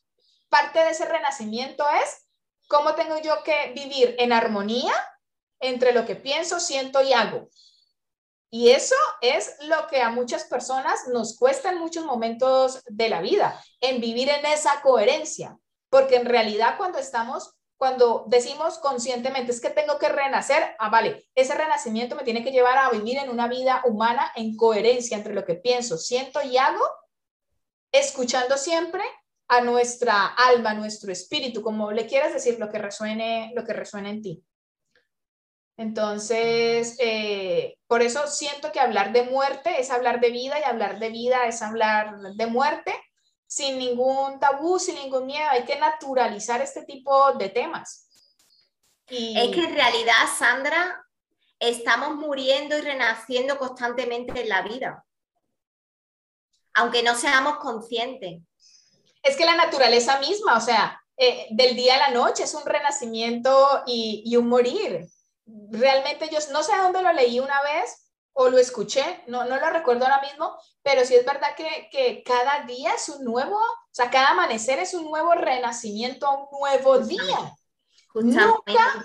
parte 0.48 0.80
de 0.80 0.90
ese 0.90 1.06
renacimiento 1.06 1.84
es 2.02 2.28
cómo 2.68 2.94
tengo 2.94 3.18
yo 3.18 3.42
que 3.42 3.72
vivir 3.74 4.14
en 4.18 4.32
armonía 4.32 4.92
entre 5.60 5.92
lo 5.92 6.04
que 6.06 6.16
pienso, 6.16 6.60
siento 6.60 7.02
y 7.02 7.12
hago. 7.12 7.48
Y 8.50 8.70
eso 8.70 8.96
es 9.20 9.56
lo 9.60 9.86
que 9.86 10.02
a 10.02 10.10
muchas 10.10 10.44
personas 10.44 11.06
nos 11.08 11.38
cuesta 11.38 11.70
en 11.70 11.78
muchos 11.78 12.04
momentos 12.04 12.82
de 12.86 13.08
la 13.08 13.20
vida, 13.20 13.62
en 13.80 14.00
vivir 14.00 14.28
en 14.28 14.44
esa 14.44 14.82
coherencia, 14.82 15.56
porque 15.88 16.16
en 16.16 16.26
realidad 16.26 16.74
cuando 16.76 16.98
estamos, 16.98 17.54
cuando 17.76 18.24
decimos 18.26 18.78
conscientemente 18.78 19.52
es 19.52 19.60
que 19.60 19.70
tengo 19.70 19.98
que 19.98 20.08
renacer, 20.08 20.74
ah, 20.80 20.90
vale, 20.90 21.28
ese 21.36 21.54
renacimiento 21.54 22.16
me 22.16 22.24
tiene 22.24 22.42
que 22.42 22.50
llevar 22.50 22.76
a 22.76 22.90
vivir 22.90 23.18
en 23.18 23.30
una 23.30 23.46
vida 23.46 23.82
humana 23.84 24.32
en 24.34 24.56
coherencia 24.56 25.16
entre 25.16 25.34
lo 25.34 25.44
que 25.44 25.54
pienso, 25.54 25.96
siento 25.96 26.42
y 26.42 26.58
hago, 26.58 26.84
escuchando 27.92 28.56
siempre 28.56 29.02
a 29.48 29.60
nuestra 29.60 30.26
alma, 30.26 30.74
nuestro 30.74 31.10
espíritu, 31.10 31.62
como 31.62 31.90
le 31.90 32.06
quieras 32.06 32.32
decir, 32.32 32.58
lo 32.58 32.70
que 32.70 32.78
resuene, 32.78 33.52
lo 33.54 33.64
que 33.64 33.72
resuene 33.72 34.10
en 34.10 34.22
ti. 34.22 34.44
Entonces, 35.76 36.96
eh, 37.00 37.76
por 37.86 38.02
eso 38.02 38.26
siento 38.26 38.70
que 38.70 38.80
hablar 38.80 39.12
de 39.12 39.24
muerte 39.24 39.80
es 39.80 39.90
hablar 39.90 40.20
de 40.20 40.30
vida 40.30 40.60
y 40.60 40.62
hablar 40.62 40.98
de 40.98 41.08
vida 41.08 41.46
es 41.46 41.62
hablar 41.62 42.20
de 42.20 42.46
muerte 42.46 42.94
sin 43.46 43.78
ningún 43.78 44.38
tabú, 44.38 44.78
sin 44.78 44.96
ningún 44.96 45.26
miedo. 45.26 45.48
Hay 45.50 45.64
que 45.64 45.78
naturalizar 45.78 46.60
este 46.60 46.84
tipo 46.84 47.32
de 47.32 47.48
temas. 47.48 48.08
Y... 49.08 49.36
Es 49.36 49.54
que 49.54 49.64
en 49.64 49.74
realidad, 49.74 50.28
Sandra, 50.38 51.04
estamos 51.58 52.14
muriendo 52.14 52.78
y 52.78 52.82
renaciendo 52.82 53.58
constantemente 53.58 54.42
en 54.42 54.48
la 54.48 54.62
vida 54.62 55.04
aunque 56.74 57.02
no 57.02 57.14
seamos 57.14 57.58
conscientes. 57.58 58.42
Es 59.22 59.36
que 59.36 59.44
la 59.44 59.56
naturaleza 59.56 60.18
misma, 60.18 60.56
o 60.56 60.60
sea, 60.60 61.00
eh, 61.16 61.48
del 61.50 61.76
día 61.76 61.96
a 61.96 62.10
la 62.10 62.10
noche 62.10 62.44
es 62.44 62.54
un 62.54 62.64
renacimiento 62.64 63.82
y, 63.86 64.34
un 64.36 64.48
morir. 64.48 65.06
Realmente 65.46 66.28
yo 66.32 66.38
no 66.52 66.62
sé 66.62 66.76
dónde 66.76 67.02
lo 67.02 67.12
leí 67.12 67.40
una 67.40 67.60
vez 67.62 68.10
o 68.32 68.48
lo 68.48 68.58
escuché, 68.58 69.24
no, 69.26 69.44
no 69.44 69.58
lo 69.58 69.70
recuerdo 69.70 70.04
ahora 70.04 70.22
mismo, 70.22 70.56
pero 70.82 71.04
sí 71.04 71.14
es 71.14 71.26
verdad 71.26 71.54
que, 71.56 71.88
que 71.90 72.22
cada 72.22 72.64
día 72.64 72.94
es 72.94 73.08
un 73.08 73.24
nuevo, 73.24 73.56
o 73.56 73.92
sea, 73.92 74.08
cada 74.08 74.30
amanecer 74.30 74.78
es 74.78 74.94
un 74.94 75.04
nuevo 75.04 75.34
renacimiento, 75.34 76.30
un 76.30 76.58
nuevo 76.58 77.00
día. 77.00 77.54
Nunca, 78.14 79.04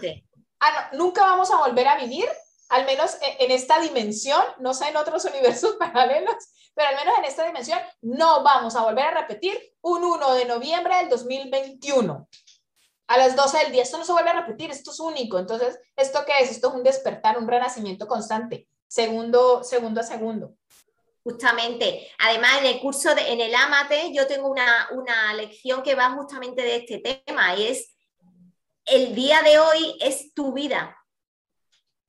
ah, 0.60 0.90
nunca 0.94 1.22
vamos 1.24 1.52
a 1.52 1.58
volver 1.58 1.88
a 1.88 1.98
vivir 1.98 2.28
al 2.70 2.86
menos 2.86 3.18
en 3.22 3.52
esta 3.52 3.80
dimensión, 3.80 4.42
no 4.60 4.74
sé 4.74 4.88
en 4.88 4.98
otros 4.98 5.26
universos 5.34 5.76
paralelos, 5.76 6.36
pero 6.74 6.90
al 6.90 6.96
menos 6.96 7.18
en 7.18 7.26
esta 7.26 7.46
dimensión 7.46 7.80
no 8.02 8.44
vamos 8.44 8.76
a 8.76 8.84
volver 8.84 9.06
a 9.06 9.22
repetir 9.22 9.58
un 9.82 10.04
1 10.04 10.34
de 10.36 10.46
noviembre 10.46 10.96
del 10.98 11.10
2021 11.10 12.28
a 13.08 13.18
las 13.18 13.36
12 13.36 13.58
del 13.60 13.72
día. 13.72 13.84
Esto 13.84 13.98
no 13.98 14.06
se 14.06 14.12
vuelve 14.12 14.32
a 14.32 14.42
repetir, 14.42 14.72
esto 14.72 14.92
es 14.92 15.00
único. 15.00 15.38
Entonces, 15.38 15.80
¿esto 15.96 16.24
qué 16.26 16.40
es? 16.40 16.52
Esto 16.52 16.70
es 16.70 16.74
un 16.74 16.84
despertar, 16.84 17.38
un 17.38 17.48
renacimiento 17.48 18.08
constante, 18.08 18.68
segundo, 18.88 19.64
segundo 19.64 20.02
a 20.02 20.04
segundo. 20.04 20.56
Justamente. 21.24 22.12
Además, 22.20 22.58
en 22.60 22.66
el 22.66 22.80
curso, 22.80 23.16
de, 23.16 23.32
en 23.32 23.42
el 23.42 23.54
AMATE, 23.54 24.12
yo 24.14 24.28
tengo 24.28 24.50
una, 24.50 24.90
una 24.92 25.34
lección 25.34 25.82
que 25.82 25.96
va 25.96 26.12
justamente 26.12 26.62
de 26.62 26.76
este 26.78 27.00
tema 27.00 27.56
es, 27.56 27.96
el 28.86 29.16
día 29.16 29.42
de 29.42 29.60
hoy 29.60 29.98
es 30.02 30.34
tu 30.34 30.54
vida 30.54 30.96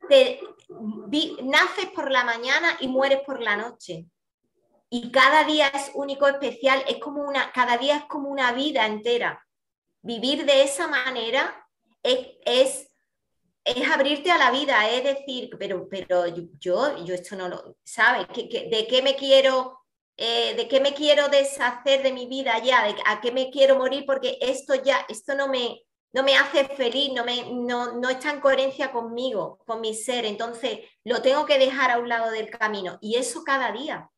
te, 0.09 0.41
naces 1.43 1.87
por 1.95 2.11
la 2.11 2.25
mañana 2.25 2.77
y 2.81 2.89
mueres 2.89 3.21
por 3.25 3.41
la 3.41 3.57
noche. 3.57 4.07
Y 4.89 5.11
cada 5.11 5.45
día 5.45 5.69
es 5.69 5.91
único, 5.95 6.29
especial, 6.29 6.85
es 6.89 6.99
como 6.99 7.23
una, 7.23 7.53
cada 7.53 7.77
día 7.77 7.97
es 7.97 8.05
como 8.05 8.29
una 8.29 8.53
vida 8.53 8.87
entera. 8.87 9.45
Vivir 10.03 10.45
de 10.45 10.63
esa 10.63 10.87
manera 10.87 11.69
es, 12.03 12.29
es, 12.45 12.91
es 13.65 13.91
abrirte 13.91 14.31
a 14.31 14.39
la 14.39 14.51
vida, 14.51 14.89
es 14.89 15.03
decir, 15.03 15.51
pero, 15.59 15.89
pero 15.89 16.27
yo, 16.59 17.05
yo 17.05 17.15
esto 17.15 17.35
no 17.37 17.49
lo, 17.49 17.77
¿sabes? 17.85 18.27
de 18.29 18.87
qué 18.89 19.03
me 19.03 19.17
quiero 19.17 19.87
eh, 20.19 20.55
de 20.55 20.67
qué 20.67 20.81
me 20.81 20.95
quiero 20.95 21.29
deshacer 21.29 22.03
de 22.03 22.11
mi 22.11 22.27
vida 22.27 22.59
ya, 22.63 22.85
de 22.85 22.95
a 23.05 23.21
qué 23.21 23.33
me 23.33 23.51
quiero 23.51 23.77
morir, 23.77 24.05
porque 24.07 24.39
esto 24.41 24.75
ya, 24.75 25.05
esto 25.11 25.35
no 25.35 25.47
me, 25.47 25.83
no 26.17 26.23
me 26.23 26.35
hace 26.35 26.65
feliz, 26.65 27.13
no, 27.13 27.25
me, 27.25 27.45
no, 27.53 28.09
está 28.09 28.31
en 28.31 28.41
coherencia 28.41 28.91
conmigo, 28.91 29.59
con 29.67 29.83
mi 29.83 29.93
ser. 29.93 30.25
Entonces, 30.25 30.79
lo 31.05 31.21
tengo 31.21 31.45
que 31.45 31.59
dejar 31.59 31.91
a 31.91 31.99
un 31.99 32.09
lado 32.09 32.31
del 32.31 32.49
camino. 32.49 32.97
Y 33.03 33.17
eso 33.17 33.45
cada 33.45 33.71
día. 33.71 34.11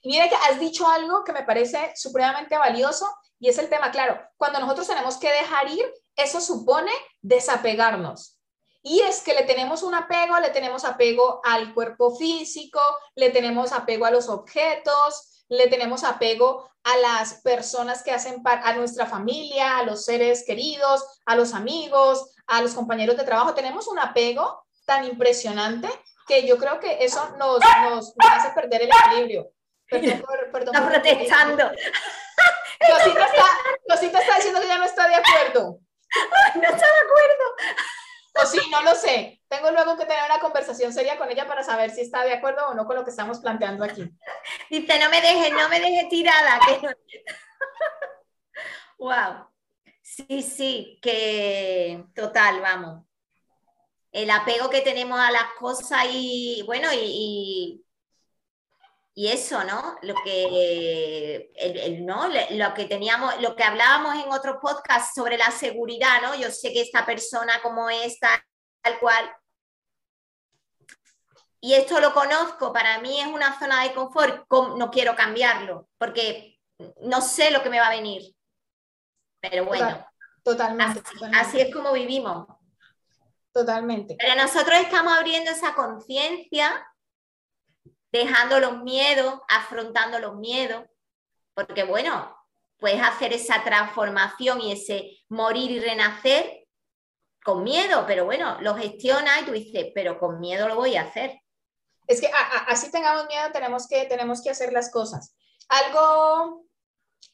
Y 0.00 0.10
mira 0.10 0.28
que 0.28 0.36
has 0.36 0.60
dicho 0.60 0.86
algo 0.86 1.24
que 1.24 1.32
me 1.32 1.42
parece 1.42 1.92
supremamente 1.96 2.56
valioso 2.56 3.04
y 3.40 3.48
es 3.48 3.58
el 3.58 3.68
tema, 3.68 3.90
claro, 3.90 4.20
cuando 4.36 4.60
nosotros 4.60 4.86
tenemos 4.86 5.16
que 5.16 5.32
dejar 5.32 5.68
ir, 5.68 5.92
eso 6.14 6.40
supone 6.40 6.92
desapegarnos. 7.20 8.38
Y 8.80 9.00
es 9.00 9.20
que 9.20 9.34
le 9.34 9.42
tenemos 9.42 9.82
un 9.82 9.96
apego, 9.96 10.38
le 10.38 10.50
tenemos 10.50 10.84
apego 10.84 11.40
al 11.42 11.74
cuerpo 11.74 12.14
físico, 12.14 12.80
le 13.16 13.30
tenemos 13.30 13.72
apego 13.72 14.06
a 14.06 14.12
los 14.12 14.28
objetos, 14.28 15.37
le 15.48 15.68
tenemos 15.68 16.04
apego 16.04 16.70
a 16.84 16.96
las 16.98 17.34
personas 17.42 18.02
que 18.02 18.12
hacen 18.12 18.42
a 18.44 18.72
nuestra 18.74 19.06
familia, 19.06 19.78
a 19.78 19.82
los 19.82 20.04
seres 20.04 20.44
queridos, 20.46 21.20
a 21.26 21.36
los 21.36 21.54
amigos, 21.54 22.34
a 22.46 22.62
los 22.62 22.74
compañeros 22.74 23.16
de 23.16 23.24
trabajo. 23.24 23.54
Tenemos 23.54 23.88
un 23.88 23.98
apego 23.98 24.64
tan 24.84 25.04
impresionante 25.04 25.88
que 26.26 26.46
yo 26.46 26.58
creo 26.58 26.78
que 26.78 27.04
eso 27.04 27.36
nos, 27.38 27.60
nos, 27.82 28.14
hace 28.18 28.50
perder 28.50 28.82
el 28.82 28.90
equilibrio. 28.90 29.50
Perdón, 29.88 30.22
perdón, 30.52 30.74
está 30.74 30.88
protestando. 30.88 31.70
Rosita 33.88 34.18
está, 34.20 34.36
diciendo 34.36 34.60
que 34.60 34.68
ya 34.68 34.78
no 34.78 34.84
está 34.84 35.08
de 35.08 35.14
acuerdo. 35.16 35.80
no 36.54 36.62
está 36.62 36.76
de 36.76 37.00
acuerdo. 37.04 37.44
O 38.34 38.46
sí, 38.46 38.60
no 38.70 38.82
lo 38.82 38.94
sé. 38.94 39.37
Tengo 39.48 39.70
luego 39.70 39.96
que 39.96 40.04
tener 40.04 40.24
una 40.26 40.40
conversación 40.40 40.92
seria 40.92 41.16
con 41.16 41.30
ella 41.30 41.46
para 41.46 41.62
saber 41.62 41.90
si 41.90 42.02
está 42.02 42.22
de 42.22 42.34
acuerdo 42.34 42.68
o 42.68 42.74
no 42.74 42.86
con 42.86 42.96
lo 42.96 43.04
que 43.04 43.10
estamos 43.10 43.40
planteando 43.40 43.82
aquí. 43.82 44.02
Dice, 44.70 44.98
no 44.98 45.08
me 45.08 45.22
dejes, 45.22 45.52
no 45.52 45.68
me 45.70 45.80
dejes 45.80 46.08
tirada. 46.10 46.60
wow. 48.98 49.48
Sí, 50.02 50.42
sí, 50.42 50.98
que 51.00 52.04
total, 52.14 52.60
vamos. 52.60 53.04
El 54.12 54.30
apego 54.30 54.68
que 54.68 54.80
tenemos 54.80 55.18
a 55.18 55.30
las 55.30 55.52
cosas 55.58 56.06
y, 56.10 56.62
bueno, 56.66 56.88
y, 56.92 57.84
y, 59.14 59.28
eso, 59.28 59.62
¿no? 59.64 59.96
Lo 60.02 60.14
que, 60.24 61.50
¿no? 62.00 62.28
Lo 62.28 62.74
que 62.74 62.86
teníamos, 62.86 63.40
lo 63.40 63.54
que 63.54 63.64
hablábamos 63.64 64.22
en 64.22 64.32
otros 64.32 64.56
podcasts 64.60 65.14
sobre 65.14 65.36
la 65.36 65.50
seguridad, 65.50 66.22
¿no? 66.22 66.34
Yo 66.34 66.50
sé 66.50 66.72
que 66.72 66.80
esta 66.80 67.04
persona 67.04 67.60
como 67.62 67.90
esta, 67.90 68.42
tal 68.88 68.98
cual, 69.00 69.36
y 71.60 71.74
esto 71.74 72.00
lo 72.00 72.14
conozco, 72.14 72.72
para 72.72 73.00
mí 73.00 73.20
es 73.20 73.26
una 73.26 73.58
zona 73.58 73.82
de 73.82 73.92
confort, 73.92 74.46
no 74.50 74.90
quiero 74.90 75.16
cambiarlo, 75.16 75.88
porque 75.98 76.58
no 77.02 77.20
sé 77.20 77.50
lo 77.50 77.62
que 77.62 77.70
me 77.70 77.80
va 77.80 77.88
a 77.88 77.96
venir. 77.96 78.34
Pero 79.40 79.64
bueno, 79.64 80.06
totalmente, 80.42 81.02
así, 81.34 81.60
es 81.60 81.74
como 81.74 81.92
vivimos. 81.92 82.46
Totalmente. 83.52 84.16
Pero 84.18 84.36
nosotros 84.36 84.78
estamos 84.78 85.12
abriendo 85.12 85.50
esa 85.50 85.74
conciencia, 85.74 86.86
dejando 88.12 88.60
los 88.60 88.82
miedos, 88.82 89.40
afrontando 89.48 90.20
los 90.20 90.36
miedos, 90.36 90.84
porque 91.54 91.82
bueno, 91.82 92.36
puedes 92.78 93.02
hacer 93.02 93.32
esa 93.32 93.64
transformación 93.64 94.60
y 94.60 94.72
ese 94.72 95.18
morir 95.28 95.72
y 95.72 95.80
renacer 95.80 96.57
con 97.48 97.62
miedo, 97.62 98.04
pero 98.06 98.24
bueno, 98.24 98.58
lo 98.60 98.74
gestiona 98.74 99.40
y 99.40 99.44
tú 99.44 99.52
dices, 99.52 99.92
pero 99.94 100.18
con 100.18 100.38
miedo 100.38 100.68
lo 100.68 100.76
voy 100.76 100.96
a 100.96 101.02
hacer 101.02 101.40
es 102.08 102.22
que 102.22 102.30
así 102.66 102.90
tengamos 102.90 103.26
miedo, 103.26 103.52
tenemos 103.52 103.86
que, 103.86 104.06
tenemos 104.06 104.42
que 104.42 104.50
hacer 104.50 104.72
las 104.72 104.90
cosas. 104.90 105.36
Algo, 105.68 106.64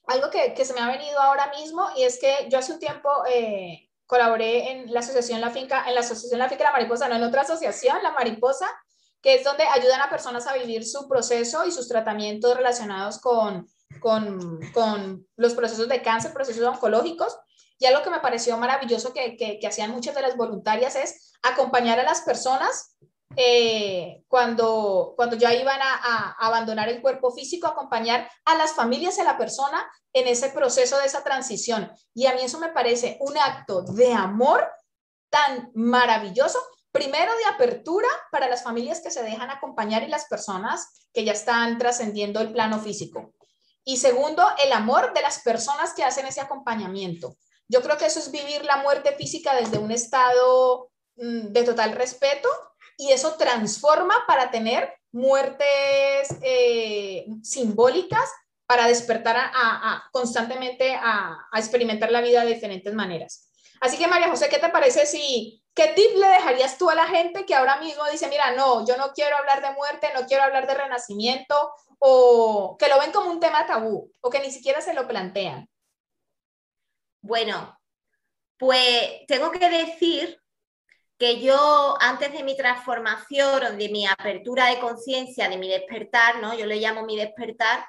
algo 0.09 0.31
que, 0.31 0.53
que, 0.53 0.65
se 0.65 0.75
me 0.75 0.81
ha 0.81 0.89
venido 0.89 1.19
ahora 1.21 1.51
mismo 1.57 1.89
y 1.97 2.03
es 2.03 2.19
que 2.19 2.49
yo 2.51 2.59
hace 2.59 2.73
un 2.73 2.81
tiempo 2.81 3.09
eh, 3.29 3.89
colaboré 4.05 4.73
en 4.73 4.93
la 4.93 5.01
asociación 5.01 5.41
La 5.41 5.51
Finca, 5.51 5.85
en 5.89 5.95
la 5.95 6.01
asociación 6.01 6.41
La 6.41 6.49
Finca 6.49 6.65
La 6.65 6.73
Mariposa, 6.73 7.09
no 7.09 7.15
en 7.15 7.23
otra 7.23 7.43
asociación, 7.43 8.03
La 8.03 8.11
Mariposa, 8.11 8.69
que 9.23 9.37
es 9.37 9.45
donde 9.45 9.63
ayudan 9.63 10.01
a 10.01 10.11
personas 10.11 10.47
a 10.49 10.55
vivir 10.55 10.85
su 10.85 11.09
proceso 11.09 11.65
y 11.65 11.71
sus 11.71 11.87
tratamientos 11.87 12.57
relacionados 12.57 13.21
con, 13.21 13.69
con, 14.01 14.61
con 14.73 15.25
los 15.37 15.55
procesos 15.55 15.89
de 15.89 16.03
cáncer, 16.03 16.33
procesos 16.33 16.67
oncológicos. 16.67 17.39
Y 17.79 17.87
algo 17.87 18.03
que 18.03 18.11
me 18.11 18.21
pareció 18.21 18.57
maravilloso 18.57 19.13
que, 19.13 19.61
hacían 19.67 19.91
muchas 19.91 20.15
de 20.15 20.23
las 20.23 20.37
voluntarias 20.37 20.97
es 20.97 21.33
acompañar 21.43 21.99
a 21.99 22.05
las 22.05 22.23
personas 22.23 22.97
eh, 23.37 24.23
cuando, 24.29 25.15
cuando 25.17 25.37
ya 25.37 25.53
iban 25.53 25.81
a, 25.83 26.37
abandonar 26.39 26.89
el 26.89 27.03
cuerpo 27.03 27.33
físico, 27.33 27.67
acompañar 27.67 28.31
a 28.45 28.55
las 28.55 28.73
familias 28.73 29.17
de 29.17 29.25
la 29.25 29.37
persona 29.37 29.91
en 30.13 30.29
ese 30.29 30.51
proceso 30.51 30.99
de 30.99 31.07
esa 31.07 31.25
transición. 31.25 31.91
Y 32.15 32.27
a 32.27 32.35
mí 32.35 32.43
eso 32.43 32.59
me 32.59 32.69
parece 32.69 33.17
un 33.21 33.37
acto 33.37 33.83
de 33.83 34.13
amor 34.13 34.67
tan 35.31 35.71
maravilloso. 35.75 36.59
Primero, 36.93 37.33
de 37.37 37.45
apertura 37.47 38.09
para 38.31 38.49
las 38.49 38.63
familias 38.63 39.01
que 39.01 39.11
se 39.11 39.25
dejan 39.25 39.51
acompañar 39.51 40.05
y 40.05 40.09
las 40.09 40.27
personas 40.27 41.09
que 41.13 41.25
ya 41.25 41.33
están 41.33 41.77
trascendiendo 41.77 42.41
el 42.41 42.53
plano 42.53 42.79
físico. 42.79 43.33
Y 43.85 43.97
segundo, 43.97 44.43
el 44.65 44.73
amor 44.73 45.13
de 45.13 45.21
las 45.21 45.41
personas 45.41 45.93
que 45.93 46.05
hacen 46.05 46.27
ese 46.27 46.41
acompañamiento. 46.41 47.37
Yo 47.69 47.83
creo 47.83 47.97
que 47.97 48.07
eso 48.07 48.21
es 48.21 48.31
vivir 48.31 48.65
la 48.65 48.79
muerte 48.79 49.13
física 49.13 49.55
desde 49.55 49.79
un 49.79 49.91
estado 49.91 50.91
mm, 51.17 51.53
de 51.53 51.65
total 51.65 51.93
respeto 51.93 52.49
y 52.97 53.13
eso 53.13 53.35
transforma 53.37 54.15
para 54.27 54.51
tener 54.51 54.93
muertes 55.13 56.29
eh, 56.43 57.27
simbólicas 57.43 58.31
para 58.67 58.87
despertar 58.89 59.37
a, 59.37 60.09
constantemente 60.13 60.95
a, 60.95 61.39
experimentar 61.57 62.11
la 62.11 62.21
vida 62.21 62.45
de 62.45 62.55
diferentes 62.55 62.93
maneras. 62.95 63.51
Así 63.81 63.99
que 63.99 64.09
María 64.09 64.31
José, 64.31 64.49
¿qué 64.49 64.59
te 64.59 64.71
parece 64.71 65.07
si, 65.07 65.63
qué 65.75 65.89
tip 65.89 66.17
le 66.17 66.27
dejarías 66.29 66.79
tú 66.79 66.89
a 66.89 66.95
la 66.95 67.07
gente 67.07 67.45
que 67.45 67.55
ahora 67.55 67.77
mismo 67.77 68.03
dice, 68.11 68.29
mira, 68.29 68.53
no, 68.53 68.87
yo 68.87 68.97
no 68.97 69.13
quiero 69.13 69.37
hablar 69.37 69.61
de 69.61 69.73
muerte, 69.73 70.09
no 70.15 70.27
quiero 70.27 70.45
hablar 70.45 70.67
de 70.67 70.75
renacimiento, 70.75 71.73
o 71.99 72.77
que 72.79 72.89
lo 72.89 72.99
ven 72.99 73.13
como 73.13 73.31
un 73.31 73.41
tema 73.41 73.67
tabú, 73.67 74.11
o 74.21 74.31
que 74.31 74.41
ni 74.41 74.51
siquiera 74.51 74.81
se 74.81 74.95
lo 74.95 75.07
plantean? 75.07 75.69
Bueno, 77.25 77.75
pues 78.59 79.25
tengo 79.27 79.51
que 79.51 79.71
decir 79.71 80.39
que 81.19 81.41
yo 81.41 81.97
antes 81.99 82.35
de 82.35 82.43
mi 82.43 82.55
transformación, 82.55 83.79
de 83.79 83.89
mi 83.89 84.07
apertura 84.07 84.67
de 84.67 84.79
conciencia, 84.79 85.49
de 85.49 85.57
mi 85.57 85.71
despertar, 85.71 86.43
¿no? 86.43 86.55
Yo 86.55 86.67
le 86.67 86.77
llamo 86.77 87.07
mi 87.07 87.17
despertar, 87.17 87.87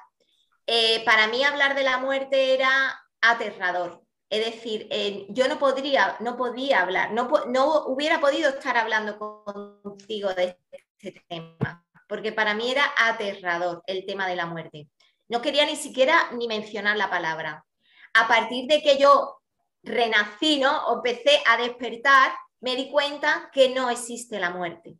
eh, 0.66 1.04
para 1.04 1.26
mí 1.26 1.44
hablar 1.44 1.74
de 1.74 1.82
la 1.82 1.98
muerte 1.98 2.54
era 2.54 2.98
aterrador. 3.20 4.02
Es 4.30 4.42
decir, 4.42 4.88
eh, 4.90 5.26
yo 5.28 5.48
no 5.48 5.58
podría, 5.58 6.16
no 6.20 6.38
podía 6.38 6.80
hablar, 6.80 7.12
no, 7.12 7.28
no 7.46 7.84
hubiera 7.88 8.20
podido 8.20 8.48
estar 8.48 8.78
hablando 8.78 9.18
contigo 9.18 10.32
de 10.32 10.58
este 10.72 11.22
tema, 11.28 11.84
porque 12.08 12.32
para 12.32 12.54
mí 12.54 12.70
era 12.70 12.90
aterrador 12.96 13.82
el 13.86 14.06
tema 14.06 14.26
de 14.28 14.36
la 14.36 14.46
muerte. 14.46 14.88
No 15.28 15.42
quería 15.42 15.66
ni 15.66 15.76
siquiera 15.76 16.30
ni 16.32 16.48
mencionar 16.48 16.96
la 16.96 17.10
palabra. 17.10 17.66
A 18.18 18.28
partir 18.28 18.66
de 18.66 18.82
que 18.82 18.98
yo 18.98 19.40
renací, 19.82 20.58
¿no? 20.58 20.94
empecé 20.94 21.42
a 21.46 21.56
despertar, 21.58 22.32
me 22.60 22.74
di 22.76 22.90
cuenta 22.90 23.50
que 23.52 23.68
no 23.68 23.90
existe 23.90 24.40
la 24.40 24.50
muerte. 24.50 24.96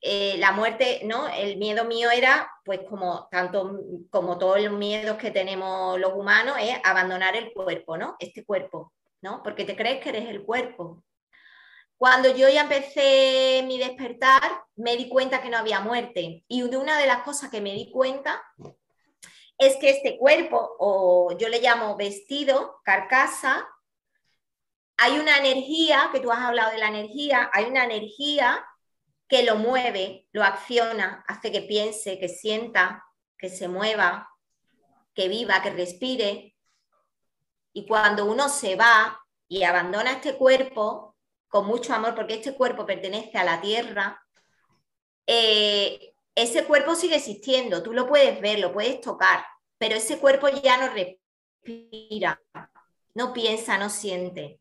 Eh, 0.00 0.36
la 0.38 0.52
muerte, 0.52 1.00
¿no? 1.04 1.26
El 1.28 1.56
miedo 1.56 1.84
mío 1.84 2.10
era, 2.10 2.48
pues 2.64 2.80
como 2.88 3.26
tanto 3.32 3.80
como 4.10 4.38
todos 4.38 4.60
los 4.60 4.72
miedos 4.72 5.18
que 5.18 5.32
tenemos 5.32 5.98
los 5.98 6.12
humanos, 6.14 6.56
es 6.60 6.76
abandonar 6.84 7.34
el 7.34 7.52
cuerpo, 7.52 7.96
¿no? 7.96 8.16
Este 8.20 8.44
cuerpo, 8.44 8.92
¿no? 9.20 9.42
Porque 9.42 9.64
te 9.64 9.76
crees 9.76 10.00
que 10.00 10.10
eres 10.10 10.28
el 10.28 10.44
cuerpo. 10.44 11.02
Cuando 11.96 12.32
yo 12.32 12.48
ya 12.48 12.62
empecé 12.62 13.64
mi 13.66 13.76
despertar, 13.76 14.40
me 14.76 14.96
di 14.96 15.08
cuenta 15.08 15.42
que 15.42 15.50
no 15.50 15.58
había 15.58 15.80
muerte. 15.80 16.44
Y 16.46 16.62
una 16.62 16.96
de 16.96 17.06
las 17.08 17.22
cosas 17.24 17.50
que 17.50 17.60
me 17.60 17.72
di 17.72 17.90
cuenta 17.90 18.40
es 19.58 19.76
que 19.76 19.90
este 19.90 20.16
cuerpo, 20.16 20.76
o 20.78 21.36
yo 21.36 21.48
le 21.48 21.60
llamo 21.60 21.96
vestido, 21.96 22.80
carcasa, 22.84 23.68
hay 24.96 25.18
una 25.18 25.36
energía, 25.38 26.10
que 26.12 26.20
tú 26.20 26.30
has 26.30 26.40
hablado 26.40 26.70
de 26.70 26.78
la 26.78 26.88
energía, 26.88 27.50
hay 27.52 27.66
una 27.66 27.84
energía 27.84 28.64
que 29.28 29.42
lo 29.42 29.56
mueve, 29.56 30.26
lo 30.32 30.42
acciona, 30.42 31.24
hace 31.28 31.52
que 31.52 31.62
piense, 31.62 32.18
que 32.18 32.28
sienta, 32.28 33.04
que 33.36 33.48
se 33.48 33.68
mueva, 33.68 34.28
que 35.14 35.28
viva, 35.28 35.60
que 35.62 35.70
respire. 35.70 36.56
Y 37.72 37.86
cuando 37.86 38.24
uno 38.24 38.48
se 38.48 38.76
va 38.76 39.20
y 39.48 39.64
abandona 39.64 40.12
este 40.12 40.36
cuerpo 40.36 41.16
con 41.48 41.66
mucho 41.66 41.94
amor, 41.94 42.14
porque 42.14 42.34
este 42.34 42.54
cuerpo 42.54 42.86
pertenece 42.86 43.38
a 43.38 43.44
la 43.44 43.60
tierra, 43.60 44.20
eh, 45.26 46.14
ese 46.42 46.64
cuerpo 46.64 46.94
sigue 46.94 47.16
existiendo, 47.16 47.82
tú 47.82 47.92
lo 47.92 48.06
puedes 48.06 48.40
ver, 48.40 48.60
lo 48.60 48.72
puedes 48.72 49.00
tocar, 49.00 49.44
pero 49.76 49.96
ese 49.96 50.18
cuerpo 50.18 50.48
ya 50.48 50.76
no 50.76 50.92
respira, 50.92 52.40
no 53.14 53.32
piensa, 53.32 53.76
no 53.76 53.90
siente. 53.90 54.60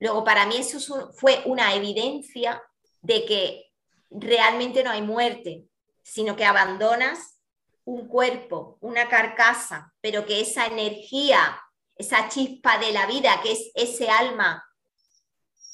Luego, 0.00 0.22
para 0.22 0.46
mí 0.46 0.56
eso 0.58 1.12
fue 1.12 1.42
una 1.46 1.74
evidencia 1.74 2.62
de 3.00 3.24
que 3.24 3.72
realmente 4.10 4.84
no 4.84 4.90
hay 4.90 5.02
muerte, 5.02 5.64
sino 6.02 6.36
que 6.36 6.44
abandonas 6.44 7.38
un 7.84 8.06
cuerpo, 8.06 8.76
una 8.80 9.08
carcasa, 9.08 9.94
pero 10.02 10.26
que 10.26 10.42
esa 10.42 10.66
energía, 10.66 11.58
esa 11.96 12.28
chispa 12.28 12.78
de 12.78 12.92
la 12.92 13.06
vida, 13.06 13.40
que 13.42 13.52
es 13.52 13.70
ese 13.74 14.10
alma, 14.10 14.62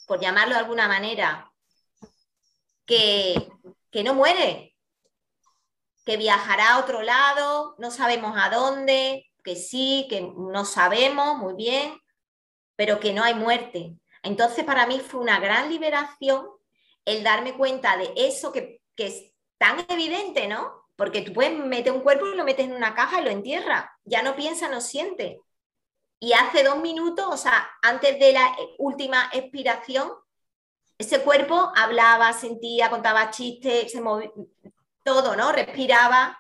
por 0.07 0.20
llamarlo 0.20 0.55
de 0.55 0.61
alguna 0.61 0.87
manera, 0.87 1.51
que, 2.87 3.49
que 3.90 4.05
no 4.05 4.14
muere, 4.14 4.73
que 6.05 6.17
viajará 6.17 6.75
a 6.75 6.79
otro 6.81 7.03
lado, 7.03 7.75
no 7.79 7.90
sabemos 7.90 8.37
a 8.37 8.51
dónde, 8.51 9.27
que 9.43 9.57
sí, 9.57 10.07
que 10.09 10.21
no 10.23 10.64
sabemos 10.64 11.37
muy 11.38 11.55
bien, 11.55 11.99
pero 12.77 13.01
que 13.01 13.12
no 13.12 13.23
hay 13.23 13.35
muerte. 13.35 13.95
Entonces, 14.23 14.64
para 14.64 14.87
mí 14.87 15.01
fue 15.01 15.21
una 15.21 15.38
gran 15.38 15.69
liberación 15.69 16.47
el 17.05 17.23
darme 17.23 17.55
cuenta 17.55 17.97
de 17.97 18.12
eso 18.17 18.53
que, 18.53 18.81
que 18.97 19.07
es 19.07 19.33
tan 19.59 19.85
evidente, 19.88 20.49
¿no? 20.49 20.88
Porque 20.97 21.23
tú 21.23 21.33
puedes 21.33 21.57
meter 21.59 21.93
un 21.93 22.01
cuerpo 22.01 22.27
y 22.27 22.37
lo 22.37 22.45
metes 22.45 22.67
en 22.67 22.75
una 22.75 22.95
caja 22.95 23.21
y 23.21 23.25
lo 23.25 23.31
entierras. 23.31 23.87
Ya 24.05 24.23
no 24.23 24.37
piensa, 24.37 24.69
no 24.69 24.81
siente. 24.81 25.40
Y 26.21 26.33
hace 26.33 26.62
dos 26.62 26.79
minutos, 26.79 27.27
o 27.29 27.37
sea, 27.37 27.69
antes 27.83 28.19
de 28.19 28.33
la 28.33 28.57
última 28.79 29.29
expiración, 29.33 30.11
ese 30.97 31.21
cuerpo 31.23 31.73
hablaba, 31.75 32.33
sentía, 32.33 32.88
contaba 32.88 33.31
chistes, 33.31 33.93
se 33.93 34.01
movía, 34.01 34.31
todo, 35.05 35.37
¿no? 35.37 35.53
Respiraba 35.53 36.38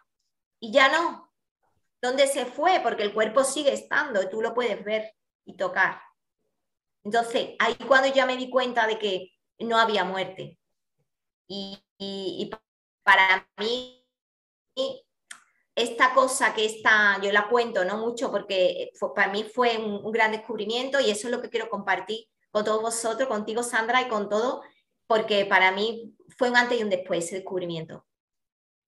y 0.58 0.72
ya 0.72 0.88
no. 0.88 1.32
¿Dónde 2.02 2.26
se 2.26 2.46
fue? 2.46 2.80
Porque 2.82 3.02
el 3.02 3.14
cuerpo 3.14 3.44
sigue 3.44 3.72
estando 3.72 4.22
y 4.22 4.28
tú 4.28 4.42
lo 4.42 4.54
puedes 4.54 4.82
ver 4.84 5.14
y 5.44 5.56
tocar. 5.56 6.00
Entonces, 7.04 7.50
ahí 7.58 7.76
cuando 7.86 8.08
ya 8.08 8.26
me 8.26 8.36
di 8.36 8.50
cuenta 8.50 8.86
de 8.86 8.98
que 8.98 9.32
no 9.58 9.78
había 9.78 10.04
muerte. 10.04 10.58
Y, 11.46 12.50
para 13.02 13.46
mí, 13.58 14.02
esta 15.74 16.14
cosa 16.14 16.54
que 16.54 16.64
está, 16.64 17.20
yo 17.22 17.30
la 17.30 17.48
cuento, 17.48 17.84
no 17.84 17.98
mucho, 17.98 18.30
porque 18.30 18.90
para 19.14 19.30
mí 19.30 19.44
fue 19.44 19.76
un, 19.76 20.10
gran 20.10 20.32
descubrimiento 20.32 21.00
y 21.00 21.10
eso 21.10 21.28
es 21.28 21.32
lo 21.34 21.42
que 21.42 21.50
quiero 21.50 21.68
compartir 21.68 22.26
con 22.50 22.64
todos 22.64 22.80
vosotros, 22.82 23.28
contigo 23.28 23.62
Sandra 23.62 24.00
y 24.02 24.08
con 24.08 24.28
todo, 24.28 24.62
porque 25.06 25.44
para 25.44 25.72
mí 25.72 26.16
fue 26.36 26.48
un 26.48 26.56
antes 26.56 26.80
y 26.80 26.82
un 26.82 26.90
después 26.90 27.24
ese 27.24 27.36
descubrimiento. 27.36 28.06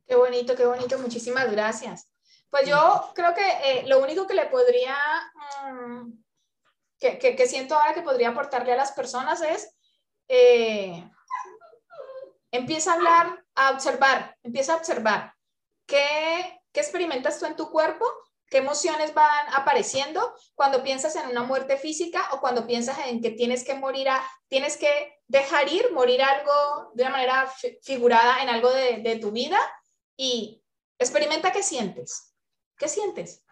Qué 0.07 0.15
bonito, 0.15 0.55
qué 0.55 0.65
bonito, 0.65 0.99
muchísimas 0.99 1.51
gracias. 1.51 2.09
Pues 2.49 2.69
yo 2.69 3.11
creo 3.15 3.35
que 3.35 3.47
eh, 3.65 3.85
lo 3.87 4.01
único 4.01 4.27
que 4.27 4.35
le 4.35 4.47
podría, 4.47 4.97
mm, 5.73 6.13
que, 6.99 7.19
que, 7.19 7.47
siento 7.47 7.75
ahora 7.75 7.93
que 7.93 8.03
podría 8.03 8.29
aportarle 8.29 8.73
a 8.73 8.77
las 8.77 8.93
personas 8.93 9.43
es, 9.43 9.69
eh, 10.29 11.11
empieza 12.53 12.93
a 12.93 12.95
hablar, 12.95 13.45
a 13.57 13.73
observar, 13.73 14.37
empieza 14.45 14.75
a 14.75 14.77
observar 14.77 15.35
qué, 15.87 16.61
qué 16.73 16.81
experimentas 16.81 17.41
tú 17.41 17.47
en 17.47 17.57
tu 17.57 17.69
cuerpo, 17.71 18.07
qué 18.49 18.59
emociones 18.59 19.13
van 19.13 19.47
apareciendo 19.55 20.37
cuando 20.55 20.85
piensas 20.85 21.17
en 21.17 21.29
una 21.29 21.43
muerte 21.43 21.79
física 21.79 22.29
o 22.31 22.41
cuando 22.41 22.65
piensas 22.65 22.97
en 23.07 23.21
que 23.21 23.31
tienes 23.33 23.65
que 23.65 23.75
morir, 23.75 24.09
a, 24.09 24.25
tienes 24.47 24.77
que 24.77 25.19
dejar 25.27 25.69
ir, 25.69 25.93
morir 25.93 26.23
algo 26.23 26.93
de 26.95 27.03
una 27.03 27.13
manera 27.13 27.53
figurada 27.83 28.41
en 28.41 28.49
algo 28.51 28.71
de, 28.71 28.99
de 28.99 29.17
tu 29.17 29.33
vida 29.33 29.59
y 30.17 30.63
experimenta 30.99 31.53
qué 31.53 31.63
sientes. 31.63 32.35
¿Qué 32.79 32.89
sientes? 32.89 33.43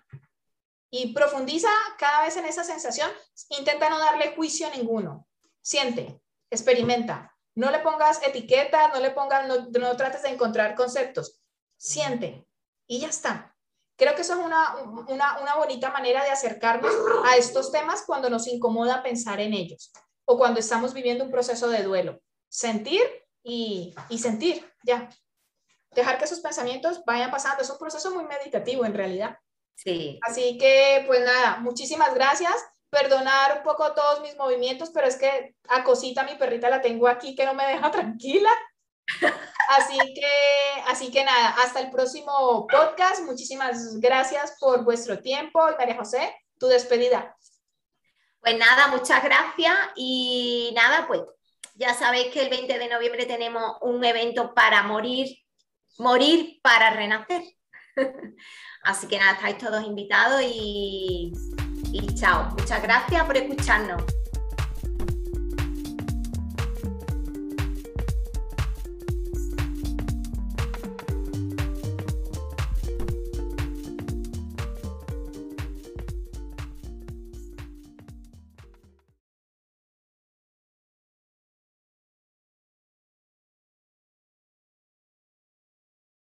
Y 0.90 1.12
profundiza 1.12 1.68
cada 1.98 2.24
vez 2.24 2.36
en 2.36 2.44
esa 2.44 2.64
sensación. 2.64 3.10
Intenta 3.50 3.90
no 3.90 3.98
darle 3.98 4.34
juicio 4.34 4.66
a 4.66 4.70
ninguno. 4.70 5.26
Siente, 5.60 6.20
experimenta. 6.50 7.34
No 7.54 7.70
le 7.70 7.80
pongas 7.80 8.22
etiquetas, 8.22 8.92
no 8.92 9.00
le 9.00 9.10
pongas, 9.10 9.46
no, 9.46 9.96
trates 9.96 10.22
de 10.22 10.30
encontrar 10.30 10.74
conceptos. 10.74 11.40
Siente 11.76 12.46
y 12.86 13.00
ya 13.00 13.08
está. 13.08 13.56
Creo 13.96 14.14
que 14.14 14.22
eso 14.22 14.34
es 14.34 14.40
una, 14.44 14.74
una, 15.06 15.54
bonita 15.56 15.90
manera 15.90 16.24
de 16.24 16.30
acercarnos 16.30 16.92
a 17.24 17.36
estos 17.36 17.70
temas 17.70 18.02
cuando 18.04 18.28
nos 18.28 18.48
incomoda 18.48 19.04
pensar 19.04 19.38
en 19.40 19.54
ellos 19.54 19.92
o 20.24 20.36
cuando 20.36 20.58
estamos 20.58 20.92
viviendo 20.94 21.24
un 21.24 21.30
proceso 21.30 21.68
de 21.68 21.84
duelo. 21.84 22.20
Sentir 22.48 23.02
y, 23.44 23.94
y 24.08 24.18
sentir, 24.18 24.68
ya 24.82 25.08
dejar 25.94 26.18
que 26.18 26.24
esos 26.24 26.40
pensamientos 26.40 27.04
vayan 27.04 27.30
pasando. 27.30 27.62
Es 27.62 27.70
un 27.70 27.78
proceso 27.78 28.10
muy 28.14 28.24
meditativo 28.24 28.84
en 28.84 28.94
realidad. 28.94 29.36
Sí. 29.74 30.18
Así 30.22 30.58
que, 30.58 31.04
pues 31.06 31.20
nada, 31.20 31.58
muchísimas 31.58 32.14
gracias. 32.14 32.54
Perdonar 32.90 33.58
un 33.58 33.62
poco 33.64 33.92
todos 33.92 34.20
mis 34.20 34.36
movimientos, 34.36 34.90
pero 34.90 35.06
es 35.06 35.16
que 35.16 35.54
a 35.68 35.82
Cosita, 35.82 36.22
mi 36.24 36.36
perrita, 36.36 36.70
la 36.70 36.80
tengo 36.80 37.08
aquí 37.08 37.34
que 37.34 37.44
no 37.44 37.54
me 37.54 37.66
deja 37.66 37.90
tranquila. 37.90 38.50
Así 39.68 39.98
que, 40.14 40.82
así 40.86 41.10
que 41.10 41.24
nada, 41.24 41.56
hasta 41.62 41.80
el 41.80 41.90
próximo 41.90 42.66
podcast. 42.66 43.22
Muchísimas 43.22 43.98
gracias 44.00 44.56
por 44.60 44.84
vuestro 44.84 45.20
tiempo. 45.20 45.68
Y 45.70 45.76
María 45.76 45.96
José, 45.96 46.34
tu 46.58 46.66
despedida. 46.66 47.36
Pues 48.40 48.58
nada, 48.58 48.88
muchas 48.88 49.24
gracias 49.24 49.74
y 49.96 50.70
nada, 50.74 51.06
pues 51.06 51.22
ya 51.76 51.94
sabéis 51.94 52.28
que 52.32 52.42
el 52.42 52.50
20 52.50 52.78
de 52.78 52.88
noviembre 52.88 53.26
tenemos 53.26 53.78
un 53.80 54.04
evento 54.04 54.54
para 54.54 54.82
morir 54.82 55.43
morir 55.98 56.60
para 56.62 56.90
renacer. 56.90 57.42
Así 58.82 59.06
que 59.06 59.18
nada, 59.18 59.32
estáis 59.32 59.58
todos 59.58 59.84
invitados 59.84 60.42
y, 60.44 61.32
chao. 62.14 62.50
Muchas 62.58 62.82
gracias 62.82 63.24
por 63.24 63.36
escucharnos. 63.36 64.02